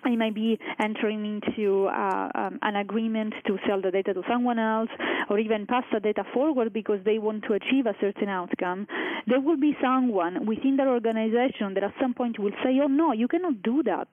they 0.06 0.15
might 0.15 0.36
be 0.36 0.58
entering 0.80 1.26
into 1.26 1.88
uh, 1.88 2.30
um, 2.36 2.60
an 2.62 2.76
agreement 2.76 3.34
to 3.48 3.58
sell 3.68 3.82
the 3.82 3.91
data 3.91 4.13
to 4.13 4.22
someone 4.30 4.60
else 4.60 4.89
or 5.30 5.39
even 5.39 5.65
pass 5.65 5.84
the 5.91 6.00
data 6.00 6.24
forward 6.34 6.72
because 6.72 7.00
they 7.06 7.18
want 7.18 7.44
to 7.46 7.54
achieve 7.54 7.86
a 7.86 7.96
certain 8.00 8.30
outcome. 8.30 8.88
There 9.28 9.41
will 9.41 9.58
be 9.58 9.76
someone 9.82 10.46
within 10.46 10.78
their 10.78 10.89
organization 10.89 11.74
that 11.74 11.84
at 11.84 11.94
some 12.00 12.13
point 12.13 12.39
will 12.39 12.54
say, 12.63 12.80
oh 12.82 12.88
no, 12.88 13.12
you 13.12 13.28
cannot 13.28 13.62
do 13.63 13.84
that. 13.84 14.08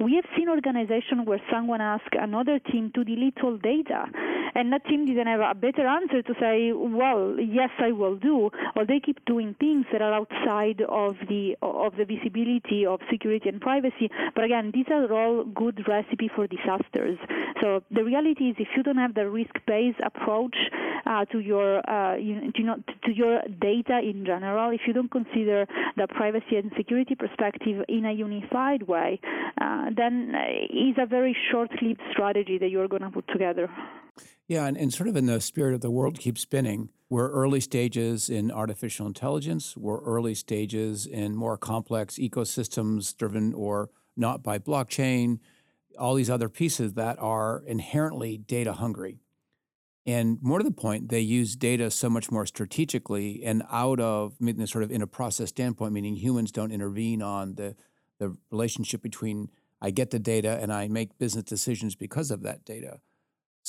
We 0.00 0.14
have 0.16 0.24
seen 0.36 0.48
organizations 0.48 1.26
where 1.26 1.40
someone 1.50 1.80
asks 1.80 2.08
another 2.12 2.58
team 2.58 2.92
to 2.94 3.04
delete 3.04 3.38
all 3.42 3.56
data 3.56 4.04
And 4.54 4.72
that 4.72 4.84
team 4.86 5.06
didn't 5.06 5.26
have 5.26 5.40
a 5.40 5.54
better 5.54 5.86
answer 5.86 6.22
to 6.22 6.34
say, 6.40 6.72
well, 6.72 7.36
yes, 7.38 7.70
I 7.78 7.92
will 7.92 8.16
do. 8.16 8.50
Or 8.76 8.84
they 8.86 9.00
keep 9.00 9.24
doing 9.24 9.54
things 9.58 9.86
that 9.92 10.02
are 10.02 10.12
outside 10.12 10.82
of 10.88 11.16
the 11.28 11.56
of 11.62 11.96
the 11.96 12.04
visibility 12.04 12.86
of 12.86 13.00
security 13.10 13.48
and 13.48 13.60
privacy. 13.60 14.10
But 14.34 14.44
again, 14.44 14.70
these 14.74 14.86
are 14.90 15.12
all 15.12 15.44
good 15.44 15.86
recipe 15.88 16.30
for 16.34 16.46
disasters. 16.46 17.18
So 17.60 17.82
the 17.90 18.04
reality 18.04 18.50
is, 18.50 18.56
if 18.58 18.68
you 18.76 18.82
don't 18.82 18.98
have 18.98 19.14
the 19.14 19.28
risk-based 19.28 20.00
approach 20.04 20.56
uh, 21.06 21.24
to 21.26 21.38
your 21.40 21.88
uh, 21.88 22.16
you, 22.16 22.52
you 22.54 22.64
know 22.64 22.76
to 23.04 23.12
your 23.12 23.40
data 23.60 24.00
in 24.02 24.24
general, 24.24 24.70
if 24.70 24.82
you 24.86 24.92
don't 24.92 25.10
consider 25.10 25.66
the 25.96 26.06
privacy 26.08 26.56
and 26.56 26.70
security 26.76 27.14
perspective 27.14 27.84
in 27.88 28.04
a 28.04 28.12
unified 28.12 28.82
way, 28.84 29.20
uh, 29.60 29.86
then 29.96 30.32
it's 30.34 30.98
a 31.00 31.06
very 31.06 31.36
short-lived 31.50 32.00
strategy 32.12 32.58
that 32.58 32.70
you're 32.70 32.88
going 32.88 33.02
to 33.02 33.10
put 33.10 33.26
together. 33.28 33.68
Yeah, 34.48 34.64
and, 34.64 34.78
and 34.78 34.92
sort 34.92 35.10
of 35.10 35.16
in 35.16 35.26
the 35.26 35.42
spirit 35.42 35.74
of 35.74 35.82
the 35.82 35.90
world 35.90 36.18
keeps 36.18 36.40
spinning, 36.40 36.88
we're 37.10 37.30
early 37.30 37.60
stages 37.60 38.30
in 38.30 38.50
artificial 38.50 39.06
intelligence. 39.06 39.76
We're 39.76 40.00
early 40.00 40.34
stages 40.34 41.06
in 41.06 41.36
more 41.36 41.58
complex 41.58 42.16
ecosystems 42.16 43.14
driven 43.14 43.52
or 43.52 43.90
not 44.16 44.42
by 44.42 44.58
blockchain, 44.58 45.38
all 45.98 46.14
these 46.14 46.30
other 46.30 46.48
pieces 46.48 46.94
that 46.94 47.18
are 47.18 47.62
inherently 47.66 48.38
data 48.38 48.72
hungry. 48.72 49.20
And 50.06 50.38
more 50.40 50.58
to 50.58 50.64
the 50.64 50.70
point, 50.70 51.10
they 51.10 51.20
use 51.20 51.54
data 51.54 51.90
so 51.90 52.08
much 52.08 52.30
more 52.30 52.46
strategically 52.46 53.42
and 53.44 53.62
out 53.70 54.00
of 54.00 54.32
I 54.40 54.44
mean, 54.44 54.66
sort 54.66 54.82
of 54.82 54.90
in 54.90 55.02
a 55.02 55.06
process 55.06 55.50
standpoint, 55.50 55.92
meaning 55.92 56.16
humans 56.16 56.52
don't 56.52 56.72
intervene 56.72 57.20
on 57.20 57.56
the, 57.56 57.76
the 58.18 58.34
relationship 58.50 59.02
between 59.02 59.50
I 59.82 59.90
get 59.90 60.10
the 60.10 60.18
data 60.18 60.58
and 60.60 60.72
I 60.72 60.88
make 60.88 61.18
business 61.18 61.44
decisions 61.44 61.94
because 61.94 62.30
of 62.30 62.42
that 62.42 62.64
data. 62.64 63.00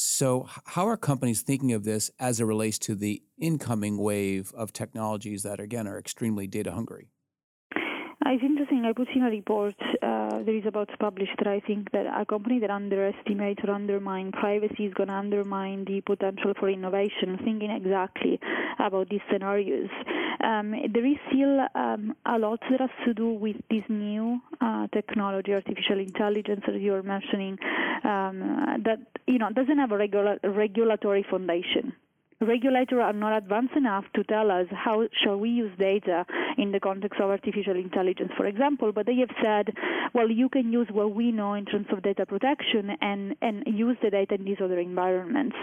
So, 0.02 0.48
how 0.64 0.88
are 0.88 0.96
companies 0.96 1.42
thinking 1.42 1.74
of 1.74 1.84
this 1.84 2.10
as 2.20 2.40
it 2.40 2.46
relates 2.46 2.80
to 2.80 2.96
the 2.96 3.22
incoming 3.38 3.98
wave 3.98 4.54
of 4.56 4.72
technologies 4.72 5.44
that, 5.44 5.60
again, 5.60 5.90
are 5.90 6.00
extremely 6.00 6.48
data 6.48 6.72
hungry? 6.72 7.12
It's 8.32 8.44
interesting. 8.44 8.86
I 8.86 8.94
put 8.94 9.08
in 9.16 9.24
a 9.24 9.30
report 9.32 9.74
uh, 10.04 10.44
that 10.44 10.56
is 10.56 10.68
about 10.68 10.90
to 10.90 10.98
publish 10.98 11.30
that 11.40 11.48
I 11.48 11.62
think 11.62 11.90
that 11.94 12.06
a 12.06 12.28
company 12.28 12.60
that 12.60 12.70
underestimates 12.70 13.60
or 13.64 13.74
undermines 13.74 14.34
privacy 14.40 14.86
is 14.86 14.94
going 14.94 15.08
to 15.08 15.16
undermine 15.16 15.84
the 15.86 16.02
potential 16.02 16.54
for 16.60 16.70
innovation. 16.70 17.40
Thinking 17.44 17.72
exactly 17.72 18.40
about 18.78 19.10
these 19.10 19.22
scenarios, 19.32 19.90
um, 20.44 20.76
there 20.94 21.08
is 21.08 21.18
still 21.28 21.66
um, 21.74 22.16
a 22.28 22.38
lot 22.38 22.60
that 22.70 22.82
has 22.82 22.92
to 23.06 23.16
do 23.16 23.30
with 23.30 23.56
this 23.72 23.84
new 23.90 24.40
uh, 24.62 24.86
technology, 24.94 25.52
artificial 25.52 25.98
intelligence 25.98 26.62
that 26.68 26.80
you 26.80 26.94
are 26.94 27.02
mentioning, 27.02 27.58
um, 28.04 28.84
that 28.86 29.00
you 29.26 29.40
know 29.40 29.50
doesn't 29.50 29.80
have 29.80 29.92
a 29.92 29.98
regulatory 30.44 31.26
foundation 31.28 31.94
regulators 32.42 33.00
are 33.02 33.14
not 33.14 33.38
advanced 33.38 33.76
enough 33.76 34.06
to 34.16 34.24
tell 34.24 34.50
us 34.50 34.66
how 34.72 35.08
shall 35.24 35.38
we 35.38 35.50
use 35.50 35.72
data 35.78 36.26
in 36.58 36.72
the 36.72 36.80
context 36.80 37.20
of 37.20 37.30
artificial 37.30 37.76
intelligence, 37.76 38.32
for 38.38 38.46
example. 38.46 38.92
But 38.92 39.06
they 39.06 39.16
have 39.18 39.30
said, 39.44 39.74
well, 40.14 40.30
you 40.30 40.50
can 40.50 40.72
use 40.72 40.88
what 40.92 41.14
we 41.14 41.32
know 41.32 41.54
in 41.54 41.66
terms 41.66 41.88
of 41.92 42.02
data 42.04 42.26
protection 42.26 42.92
and, 43.02 43.36
and 43.42 43.64
use 43.68 43.98
the 44.02 44.10
data 44.10 44.36
in 44.36 44.46
these 44.46 44.58
other 44.64 44.80
environments. 44.80 45.56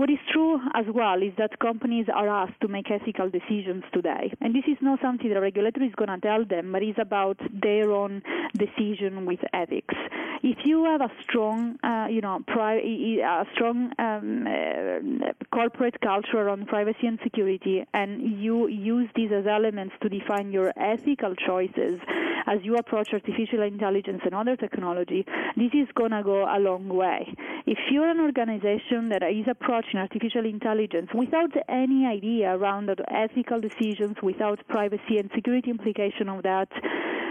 What 0.00 0.08
is 0.08 0.16
true 0.32 0.58
as 0.72 0.86
well 0.94 1.22
is 1.22 1.34
that 1.36 1.58
companies 1.58 2.06
are 2.08 2.26
asked 2.26 2.58
to 2.62 2.68
make 2.68 2.90
ethical 2.90 3.28
decisions 3.28 3.84
today. 3.92 4.32
And 4.40 4.54
this 4.54 4.64
is 4.66 4.78
not 4.80 4.98
something 5.02 5.28
the 5.28 5.42
regulator 5.42 5.82
is 5.84 5.92
going 5.94 6.08
to 6.08 6.18
tell 6.26 6.42
them, 6.42 6.72
but 6.72 6.82
it's 6.82 6.98
about 6.98 7.36
their 7.52 7.92
own 7.92 8.22
decision 8.56 9.26
with 9.26 9.40
ethics 9.52 9.94
if 10.42 10.58
you 10.64 10.84
have 10.84 11.02
a 11.02 11.10
strong, 11.22 11.78
uh, 11.82 12.06
you 12.08 12.20
know, 12.20 12.42
pri- 12.46 12.80
a 12.80 13.44
strong 13.54 13.92
um, 13.98 14.46
uh, 14.46 15.32
corporate 15.54 16.00
culture 16.00 16.48
on 16.48 16.64
privacy 16.64 17.06
and 17.06 17.18
security, 17.22 17.84
and 17.92 18.40
you 18.40 18.66
use 18.68 19.08
these 19.14 19.30
as 19.32 19.46
elements 19.46 19.94
to 20.00 20.08
define 20.08 20.50
your 20.50 20.72
ethical 20.78 21.34
choices 21.34 22.00
as 22.46 22.58
you 22.62 22.76
approach 22.76 23.08
artificial 23.12 23.62
intelligence 23.62 24.22
and 24.24 24.34
other 24.34 24.56
technology, 24.56 25.26
this 25.56 25.70
is 25.74 25.86
going 25.94 26.10
to 26.10 26.22
go 26.22 26.44
a 26.44 26.58
long 26.58 26.88
way. 26.88 27.28
If 27.66 27.78
you're 27.90 28.08
an 28.08 28.20
organization 28.20 29.10
that 29.10 29.22
is 29.22 29.46
approaching 29.46 29.89
artificial 29.98 30.44
intelligence 30.44 31.08
without 31.14 31.50
any 31.68 32.06
idea 32.06 32.54
around 32.54 32.90
ethical 33.08 33.60
decisions, 33.60 34.16
without 34.22 34.58
privacy 34.68 35.18
and 35.18 35.30
security 35.34 35.70
implication 35.70 36.28
of 36.28 36.42
that, 36.42 36.68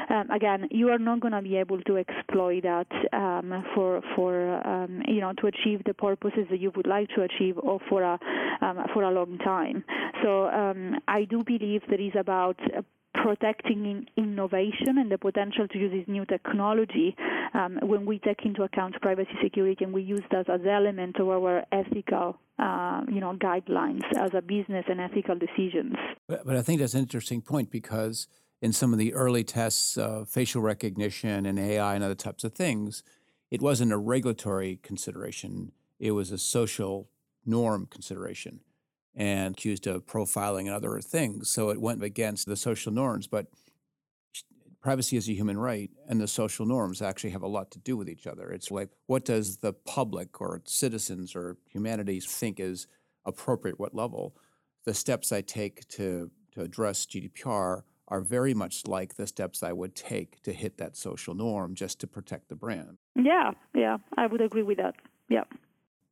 um, 0.10 0.30
again, 0.32 0.67
you 0.72 0.89
are 0.89 0.98
not 0.98 1.19
going 1.19 1.34
to 1.34 1.41
be 1.41 1.56
able 1.56 1.80
to 1.82 1.98
exploit 1.98 2.63
that 2.63 2.88
um, 3.13 3.63
for 3.76 4.02
for 4.15 4.65
um, 4.67 5.04
you 5.08 5.22
know 5.22 5.34
to 5.34 5.48
achieve 5.48 5.84
the 5.86 5.93
purposes 5.93 6.48
that 6.50 6.60
you 6.60 6.72
would 6.76 6.88
like 6.88 7.10
to 7.10 7.22
achieve, 7.22 7.58
or 7.60 7.80
for 7.88 8.02
a 8.02 8.17
um, 8.62 8.80
for 8.93 9.04
a 9.04 9.12
long 9.12 9.38
time. 9.38 9.84
So 10.24 10.48
um, 10.48 11.00
I 11.08 11.26
do 11.26 11.43
believe 11.43 11.84
that 11.89 12.00
is 12.00 12.13
about 12.17 12.60
protecting 13.13 14.08
innovation 14.17 14.98
and 14.98 15.12
the 15.12 15.17
potential 15.17 15.67
to 15.67 15.78
use 15.78 15.91
this 15.91 16.08
new 16.08 16.26
technology 16.26 17.15
um, 17.54 17.80
when 17.82 18.06
we 18.06 18.19
take 18.19 18.45
into 18.45 18.63
account 18.63 18.95
privacy 19.02 19.32
security 19.41 19.84
and 19.84 19.93
we 19.93 20.02
use 20.02 20.22
that 20.32 20.50
as 20.50 20.62
element 20.69 21.19
of 21.19 21.28
our 21.28 21.63
ethical 21.72 22.38
uh, 22.60 23.02
you 23.08 23.19
know 23.19 23.34
guidelines 23.34 24.04
as 24.17 24.32
a 24.34 24.41
business 24.41 24.86
and 24.89 25.00
ethical 25.00 25.36
decisions. 25.36 25.95
But, 26.28 26.45
but 26.45 26.56
I 26.56 26.62
think 26.62 26.80
that's 26.80 26.93
an 26.93 27.00
interesting 27.00 27.41
point 27.41 27.72
because 27.72 28.28
in 28.62 28.74
some 28.74 28.93
of 28.93 29.00
the 29.00 29.13
early 29.13 29.43
tests 29.43 29.98
of 29.98 30.30
facial 30.30 30.62
recognition 30.62 31.45
and 31.45 31.58
AI 31.58 31.95
and 31.95 32.04
other 32.04 32.15
types 32.15 32.43
of 32.43 32.54
things, 32.54 33.04
it 33.50 33.62
wasn't 33.62 33.91
a 33.91 33.98
regulatory 33.98 34.80
consideration, 34.84 35.72
it 36.00 36.12
was 36.12 36.32
a 36.32 36.38
social 36.38 37.10
norm 37.45 37.88
consideration 37.89 38.60
and 39.19 39.53
accused 39.53 39.86
of 39.86 40.05
profiling 40.05 40.62
and 40.62 40.69
other 40.69 40.99
things. 41.01 41.49
So 41.49 41.69
it 41.69 41.82
went 41.82 42.01
against 42.01 42.47
the 42.47 42.55
social 42.55 42.93
norms. 42.93 43.27
But 43.27 43.47
privacy 44.82 45.17
is 45.17 45.27
a 45.27 45.34
human 45.34 45.58
right, 45.58 45.91
and 46.08 46.21
the 46.21 46.27
social 46.27 46.65
norms 46.65 47.01
actually 47.01 47.32
have 47.32 47.41
a 47.41 47.47
lot 47.47 47.69
to 47.71 47.79
do 47.79 47.97
with 47.97 48.08
each 48.08 48.25
other. 48.25 48.49
It's 48.49 48.71
like, 48.71 48.89
what 49.08 49.25
does 49.25 49.58
the 49.58 49.73
public 49.73 50.39
or 50.39 50.62
citizens 50.63 51.36
or 51.36 51.58
humanity 51.69 52.21
think 52.21 52.62
is 52.62 52.88
appropriate, 53.25 53.77
what 53.77 53.93
level? 53.93 54.38
The 54.86 54.93
steps 54.93 55.34
I 55.34 55.41
take 55.41 55.86
to, 55.89 56.32
to 56.53 56.62
address 56.62 57.05
GDPR 57.05 57.82
are 58.08 58.21
very 58.21 58.53
much 58.53 58.88
like 58.88 59.15
the 59.15 59.27
steps 59.27 59.62
I 59.62 59.73
would 59.73 59.95
take 59.95 60.41
to 60.43 60.53
hit 60.53 60.77
that 60.77 60.95
social 60.95 61.36
norm 61.36 61.75
just 61.75 61.99
to 61.99 62.08
protect 62.08 62.47
the 62.47 62.55
brand. 62.55 62.97
Yeah, 63.15 63.51
yeah, 63.75 63.97
I 64.17 64.27
would 64.27 64.39
agree 64.39 64.63
with 64.63 64.77
that. 64.77 64.95
Yeah. 65.27 65.43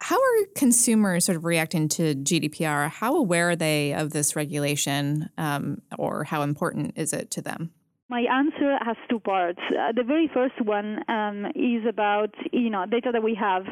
How 0.07 0.15
are 0.15 0.45
consumers 0.55 1.25
sort 1.25 1.35
of 1.35 1.43
reacting 1.43 1.89
to 1.89 2.15
GDPR? 2.15 2.89
How 2.89 3.17
aware 3.17 3.49
are 3.49 3.55
they 3.57 3.93
of 3.93 4.11
this 4.11 4.37
regulation, 4.37 5.29
um, 5.37 5.81
or 5.99 6.23
how 6.23 6.43
important 6.43 6.93
is 6.95 7.11
it 7.11 7.29
to 7.31 7.41
them? 7.41 7.71
My 8.07 8.21
answer 8.21 8.77
has 8.85 8.95
two 9.09 9.19
parts. 9.19 9.59
Uh, 9.69 9.91
the 9.91 10.05
very 10.05 10.31
first 10.33 10.53
one 10.63 10.99
um, 11.09 11.47
is 11.55 11.83
about 11.85 12.33
you 12.53 12.69
know 12.69 12.85
data 12.85 13.09
that 13.11 13.21
we 13.21 13.35
have 13.35 13.65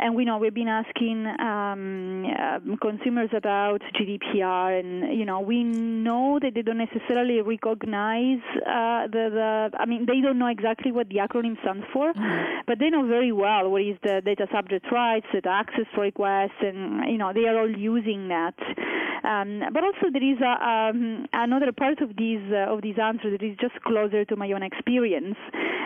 and 0.00 0.14
we 0.14 0.24
know 0.24 0.38
we've 0.38 0.54
been 0.54 0.68
asking 0.68 1.26
um, 1.38 2.24
uh, 2.26 2.76
consumers 2.80 3.30
about 3.36 3.82
GDPR, 3.94 4.80
and 4.80 5.18
you 5.18 5.24
know 5.24 5.40
we 5.40 5.62
know 5.62 6.38
that 6.40 6.54
they 6.54 6.62
don't 6.62 6.78
necessarily 6.78 7.40
recognize 7.40 8.40
uh, 8.66 9.06
the, 9.06 9.28
the. 9.30 9.70
I 9.78 9.86
mean, 9.86 10.06
they 10.06 10.20
don't 10.20 10.38
know 10.38 10.48
exactly 10.48 10.92
what 10.92 11.08
the 11.08 11.16
acronym 11.16 11.60
stands 11.60 11.84
for, 11.92 12.12
mm-hmm. 12.12 12.60
but 12.66 12.78
they 12.78 12.88
know 12.88 13.06
very 13.06 13.32
well 13.32 13.70
what 13.70 13.82
is 13.82 13.96
the 14.02 14.22
data 14.24 14.46
subject 14.52 14.86
rights, 14.90 15.26
the 15.32 15.48
access 15.48 15.86
requests, 15.96 16.60
and 16.60 17.10
you 17.10 17.18
know 17.18 17.32
they 17.32 17.46
are 17.46 17.58
all 17.60 17.70
using 17.70 18.28
that. 18.28 18.54
Um, 19.22 19.62
but 19.72 19.84
also 19.84 20.08
there 20.10 20.24
is 20.24 20.40
a, 20.40 20.66
um, 20.66 21.26
another 21.32 21.72
part 21.72 22.00
of 22.00 22.16
these 22.16 22.40
uh, 22.52 22.72
of 22.72 22.82
these 22.82 22.96
answers 22.98 23.38
that 23.38 23.44
is 23.44 23.56
just 23.60 23.74
closer 23.84 24.24
to 24.24 24.36
my 24.36 24.50
own 24.52 24.62
experience, 24.62 25.36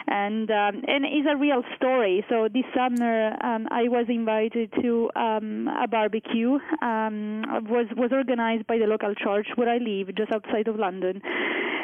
and 0.07 0.51
um, 0.51 0.83
and 0.87 1.05
is 1.05 1.27
a 1.29 1.37
real 1.37 1.63
story. 1.77 2.25
So 2.29 2.49
this 2.53 2.65
summer 2.75 3.35
um, 3.43 3.67
I 3.71 3.89
was 3.89 4.04
invited 4.09 4.73
to 4.81 5.11
um, 5.17 5.69
a 5.69 5.87
barbecue. 5.89 6.59
Um, 6.83 7.43
was 7.69 7.87
was 7.97 8.11
organized 8.13 8.67
by 8.67 8.79
the 8.79 8.87
local 8.87 9.15
church 9.15 9.49
where 9.57 9.69
I 9.69 9.79
live, 9.79 10.15
just 10.15 10.33
outside 10.33 10.69
of 10.69 10.77
London. 10.77 11.21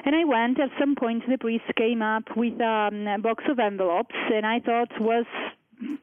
And 0.04 0.16
I 0.16 0.24
went. 0.24 0.59
At 0.61 0.70
some 0.78 0.94
point, 0.94 1.22
the 1.28 1.38
priest 1.38 1.64
came 1.76 2.02
up 2.02 2.24
with 2.37 2.61
um, 2.61 3.06
a 3.06 3.18
box 3.18 3.44
of 3.48 3.59
envelopes, 3.59 4.14
and 4.33 4.46
I 4.46 4.61
thought 4.61 4.90
was 5.00 5.26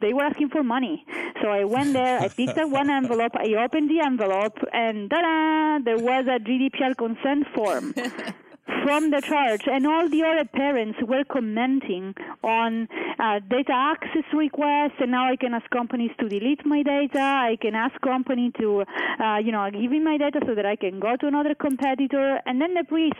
they 0.01 0.13
were 0.13 0.23
asking 0.23 0.49
for 0.49 0.63
money. 0.63 1.06
So 1.41 1.49
I 1.49 1.63
went 1.63 1.93
there, 1.93 2.19
I 2.19 2.30
picked 2.30 2.58
up 2.58 2.69
one 2.69 2.89
envelope, 2.89 3.34
I 3.36 3.53
opened 3.63 3.89
the 3.89 4.03
envelope, 4.06 4.58
and 4.73 5.10
ta-da! 5.10 5.80
There 5.84 5.97
was 5.97 6.25
a 6.25 6.39
GDPR 6.39 6.97
consent 6.97 7.45
form. 7.53 7.93
from 8.84 9.12
the 9.12 9.21
church, 9.21 9.63
and 9.67 9.86
all 9.88 10.10
the 10.10 10.23
other 10.23 10.45
parents 10.45 10.99
were 11.01 11.23
commenting 11.23 12.13
on 12.43 12.88
uh, 13.19 13.39
data 13.49 13.73
access 13.73 14.23
requests, 14.34 14.99
and 14.99 15.12
now 15.12 15.30
I 15.32 15.36
can 15.36 15.53
ask 15.53 15.69
companies 15.69 16.12
to 16.19 16.30
delete 16.30 16.65
my 16.65 16.84
data. 16.84 17.19
I 17.19 17.58
can 17.62 17.75
ask 17.75 17.99
company 18.01 18.51
to, 18.60 18.84
uh, 19.19 19.38
you 19.38 19.51
know, 19.51 19.69
give 19.71 19.91
me 19.91 19.99
my 19.99 20.17
data 20.17 20.39
so 20.45 20.56
that 20.56 20.65
I 20.65 20.75
can 20.75 20.99
go 20.99 21.15
to 21.15 21.27
another 21.27 21.56
competitor. 21.56 22.39
And 22.45 22.62
then 22.62 22.73
the 22.73 22.84
priest 22.84 23.15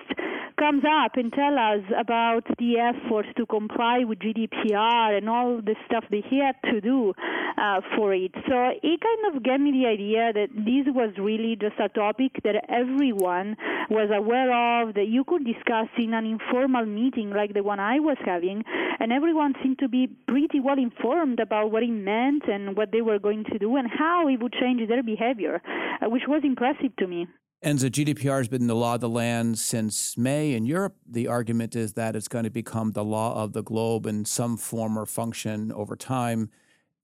comes 0.60 0.84
up 0.84 1.16
and 1.16 1.32
tell 1.32 1.58
us 1.58 1.84
about 1.98 2.44
the 2.58 2.80
efforts 2.80 3.30
to 3.38 3.46
comply 3.46 4.04
with 4.04 4.20
GDPR 4.20 5.18
and 5.18 5.30
all 5.30 5.62
the 5.62 5.76
stuff 5.86 6.04
that 6.10 6.24
he 6.30 6.40
had 6.40 6.56
to 6.72 6.82
do 6.82 7.14
uh, 7.58 7.82
for 7.96 8.14
it. 8.14 8.32
So 8.48 8.72
it 8.84 9.00
kind 9.02 9.36
of 9.36 9.44
gave 9.44 9.60
me 9.60 9.72
the 9.72 9.88
idea 9.88 10.34
that 10.34 10.50
this 10.54 10.94
was 10.94 11.14
really 11.18 11.56
just 11.56 11.80
a 11.80 11.90
topic 11.90 12.32
that 12.44 12.56
everyone 12.70 13.56
was 13.90 14.10
aware 14.14 14.52
of, 14.84 14.96
that 14.96 15.08
you 15.08 15.24
could 15.24 15.46
discuss 15.46 15.88
in 15.98 16.14
an 16.14 16.26
informal 16.26 16.86
meeting 16.86 17.32
like 17.32 17.54
the 17.54 17.64
one 17.64 17.80
I 17.80 18.00
was 18.00 18.18
having, 18.26 18.64
and 19.00 19.12
everyone 19.12 19.54
seemed 19.62 19.80
to 19.80 19.88
be 19.88 20.08
pretty 20.28 20.60
well 20.60 20.78
informed 20.78 21.40
about 21.40 21.72
what 21.72 21.84
it 21.84 21.92
meant 21.92 22.44
and 22.48 22.76
what 22.76 22.92
they 22.92 23.02
were 23.02 23.20
going 23.20 23.44
to 23.52 23.60
do 23.60 23.76
and 23.76 23.88
how 23.90 24.28
it 24.28 24.42
would 24.42 24.54
change 24.54 24.88
their 24.88 25.04
behavior, 25.04 25.62
uh, 26.02 26.10
which 26.10 26.24
was 26.28 26.42
impressive 26.44 26.96
to 26.98 27.08
me. 27.08 27.28
And 27.62 27.82
so 27.82 27.88
GDPR 27.88 28.38
has 28.38 28.48
been 28.48 28.68
the 28.68 28.76
law 28.76 28.96
of 28.96 29.02
the 29.02 29.10
land 29.10 29.58
since 29.58 30.16
May 30.16 30.54
in 30.54 30.66
Europe. 30.66 30.96
The 31.10 31.28
argument 31.28 31.76
is 31.76 31.94
that 31.94 32.16
it's 32.16 32.28
going 32.28 32.44
to 32.44 32.52
become 32.52 32.92
the 32.92 33.04
law 33.04 33.42
of 33.42 33.54
the 33.54 33.64
globe 33.64 34.06
in 34.06 34.26
some 34.26 34.58
form 34.58 34.98
or 34.98 35.08
function 35.08 35.72
over 35.72 35.96
time. 35.96 36.52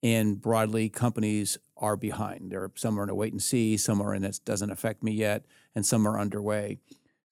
And 0.04 0.40
broadly, 0.40 0.90
companies 0.90 1.58
are 1.78 1.96
behind. 1.96 2.52
There 2.52 2.70
some 2.76 3.00
are 3.00 3.04
in 3.04 3.10
a 3.10 3.16
wait 3.16 3.32
and 3.32 3.42
see, 3.42 3.78
some 3.78 4.02
are 4.02 4.14
in 4.14 4.24
it 4.24 4.42
doesn't 4.46 4.70
affect 4.70 5.02
me 5.02 5.14
yet, 5.14 5.46
and 5.76 5.86
some 5.86 6.08
are 6.08 6.20
underway. 6.20 6.78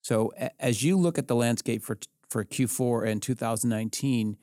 So 0.00 0.32
as 0.58 0.82
you 0.82 0.96
look 0.96 1.18
at 1.18 1.28
the 1.28 1.36
landscape 1.36 1.82
for 1.82 1.98
for 2.28 2.44
Q4 2.44 3.06
and 3.06 3.22
2019, 3.22 4.38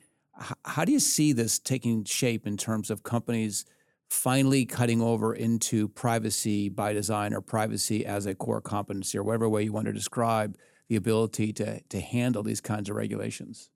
how 0.64 0.84
do 0.84 0.92
you 0.92 1.00
see 1.00 1.32
this 1.32 1.58
taking 1.58 2.04
shape 2.04 2.46
in 2.46 2.56
terms 2.56 2.88
of 2.88 3.02
companies 3.02 3.64
finally 4.08 4.64
cutting 4.64 5.02
over 5.02 5.34
into 5.34 5.88
privacy 5.88 6.68
by 6.68 6.92
design 6.92 7.34
or 7.34 7.40
privacy 7.40 8.06
as 8.06 8.26
a 8.26 8.34
core 8.34 8.60
competency 8.60 9.18
or 9.18 9.22
whatever 9.22 9.48
way 9.48 9.64
you 9.64 9.72
want 9.72 9.86
to 9.86 9.92
describe 9.92 10.56
the 10.88 10.96
ability 10.96 11.52
to, 11.52 11.80
to 11.82 12.00
handle 12.00 12.42
these 12.42 12.60
kinds 12.60 12.88
of 12.88 12.96
regulations? 12.96 13.70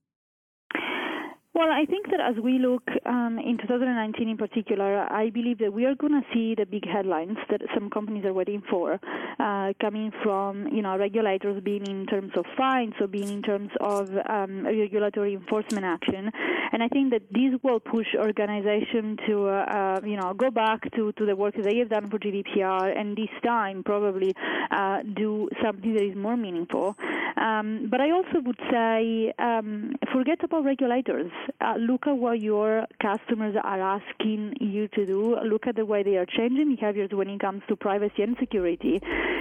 Well, 1.54 1.70
I 1.70 1.84
think 1.84 2.10
that 2.10 2.18
as 2.18 2.34
we 2.42 2.58
look 2.58 2.82
um, 3.06 3.38
in 3.38 3.58
2019 3.58 4.28
in 4.28 4.36
particular, 4.36 5.06
I 5.08 5.30
believe 5.30 5.58
that 5.58 5.72
we 5.72 5.86
are 5.86 5.94
going 5.94 6.20
to 6.20 6.26
see 6.34 6.56
the 6.56 6.66
big 6.66 6.84
headlines 6.84 7.36
that 7.48 7.60
some 7.72 7.90
companies 7.90 8.24
are 8.24 8.32
waiting 8.32 8.60
for, 8.68 8.98
uh, 9.38 9.72
coming 9.80 10.10
from 10.24 10.66
you 10.66 10.82
know 10.82 10.98
regulators, 10.98 11.62
being 11.62 11.86
in 11.86 12.06
terms 12.06 12.32
of 12.36 12.44
fines 12.56 12.94
or 13.00 13.06
being 13.06 13.28
in 13.28 13.40
terms 13.40 13.70
of 13.80 14.10
um, 14.28 14.66
regulatory 14.66 15.34
enforcement 15.34 15.84
action. 15.84 16.28
And 16.72 16.82
I 16.82 16.88
think 16.88 17.12
that 17.12 17.22
this 17.30 17.54
will 17.62 17.78
push 17.78 18.08
organizations 18.18 19.20
to 19.28 19.46
uh, 19.46 19.52
uh, 19.52 20.00
you 20.04 20.16
know 20.16 20.34
go 20.34 20.50
back 20.50 20.90
to, 20.96 21.12
to 21.12 21.24
the 21.24 21.36
work 21.36 21.54
that 21.54 21.62
they 21.62 21.78
have 21.78 21.88
done 21.88 22.10
for 22.10 22.18
GDPR, 22.18 22.98
and 22.98 23.16
this 23.16 23.30
time 23.44 23.84
probably 23.84 24.34
uh, 24.72 25.02
do 25.14 25.48
something 25.62 25.94
that 25.94 26.02
is 26.02 26.16
more 26.16 26.36
meaningful. 26.36 26.96
Um, 27.36 27.86
but 27.88 28.00
I 28.00 28.10
also 28.10 28.40
would 28.44 28.58
say 28.72 29.32
um, 29.38 29.94
forget 30.12 30.42
about 30.42 30.64
regulators 30.64 31.30
uh, 31.60 31.74
look 31.78 32.06
at 32.06 32.16
what 32.16 32.40
your 32.40 32.86
customers 33.00 33.56
are 33.62 33.80
asking 33.80 34.54
you 34.60 34.88
to 34.88 35.06
do. 35.06 35.36
Look 35.44 35.66
at 35.66 35.76
the 35.76 35.84
way 35.84 36.02
they 36.02 36.16
are 36.16 36.26
changing 36.26 36.74
behaviors 36.74 37.10
when 37.12 37.28
it 37.28 37.40
comes 37.40 37.62
to 37.68 37.76
privacy 37.76 38.22
and 38.22 38.36
security. 38.38 39.00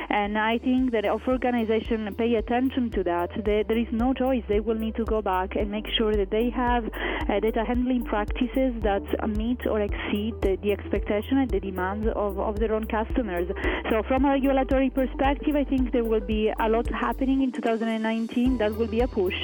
And 0.09 0.37
I 0.37 0.57
think 0.57 0.91
that 0.91 1.05
if 1.05 1.27
organizations 1.27 2.15
pay 2.17 2.35
attention 2.35 2.91
to 2.91 3.03
that, 3.03 3.29
they, 3.45 3.63
there 3.67 3.77
is 3.77 3.87
no 3.91 4.13
choice. 4.13 4.43
They 4.47 4.59
will 4.59 4.75
need 4.75 4.95
to 4.95 5.05
go 5.05 5.21
back 5.21 5.55
and 5.55 5.71
make 5.71 5.87
sure 5.97 6.13
that 6.15 6.29
they 6.29 6.49
have 6.49 6.85
uh, 6.85 7.39
data 7.39 7.63
handling 7.65 8.05
practices 8.05 8.73
that 8.83 9.03
meet 9.29 9.65
or 9.65 9.81
exceed 9.81 10.35
the, 10.41 10.57
the 10.61 10.71
expectation 10.71 11.37
and 11.37 11.49
the 11.49 11.59
demands 11.59 12.07
of, 12.15 12.39
of 12.39 12.59
their 12.59 12.73
own 12.73 12.85
customers. 12.85 13.47
So, 13.89 14.03
from 14.03 14.25
a 14.25 14.29
regulatory 14.29 14.89
perspective, 14.89 15.55
I 15.55 15.63
think 15.63 15.91
there 15.91 16.03
will 16.03 16.19
be 16.19 16.51
a 16.59 16.69
lot 16.69 16.87
happening 16.89 17.41
in 17.41 17.51
2019. 17.51 18.57
That 18.57 18.75
will 18.75 18.87
be 18.87 19.01
a 19.01 19.07
push. 19.07 19.35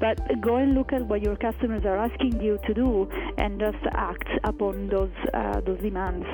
But 0.00 0.40
go 0.40 0.56
and 0.56 0.74
look 0.74 0.92
at 0.92 1.02
what 1.06 1.22
your 1.22 1.36
customers 1.36 1.84
are 1.84 1.98
asking 2.04 2.40
you 2.40 2.58
to 2.66 2.74
do 2.74 3.08
and 3.38 3.58
just 3.60 3.84
act 3.92 4.28
upon 4.44 4.88
those 4.88 5.16
uh, 5.32 5.60
those 5.60 5.80
demands. 5.80 6.26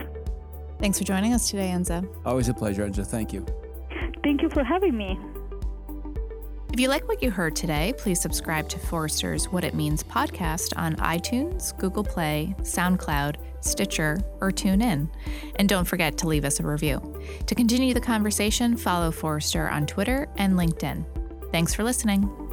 Thanks 0.80 0.98
for 0.98 1.04
joining 1.04 1.33
us 1.35 1.50
today, 1.50 1.68
Enza. 1.68 2.09
Always 2.24 2.48
a 2.48 2.54
pleasure, 2.54 2.87
Enza. 2.87 3.06
Thank 3.06 3.33
you. 3.33 3.44
Thank 4.24 4.42
you 4.42 4.48
for 4.50 4.64
having 4.64 4.96
me. 4.96 5.18
If 6.72 6.78
you 6.78 6.88
like 6.88 7.09
what 7.09 7.22
you 7.22 7.30
heard 7.30 7.56
today, 7.56 7.92
please 7.98 8.20
subscribe 8.20 8.68
to 8.68 8.78
Forrester's 8.78 9.46
What 9.46 9.64
It 9.64 9.74
Means 9.74 10.04
podcast 10.04 10.72
on 10.76 10.94
iTunes, 10.96 11.76
Google 11.78 12.04
Play, 12.04 12.54
SoundCloud, 12.61 13.37
Stitcher, 13.61 14.20
or 14.40 14.52
TuneIn. 14.52 15.11
And 15.56 15.68
don't 15.68 15.85
forget 15.85 16.16
to 16.18 16.28
leave 16.28 16.44
us 16.44 16.61
a 16.61 16.62
review. 16.62 17.20
To 17.46 17.54
continue 17.54 17.92
the 17.92 18.00
conversation, 18.00 18.76
follow 18.76 19.11
Forrester 19.11 19.68
on 19.68 19.85
Twitter 19.85 20.28
and 20.37 20.54
LinkedIn. 20.54 21.04
Thanks 21.50 21.74
for 21.74 21.83
listening. 21.83 22.49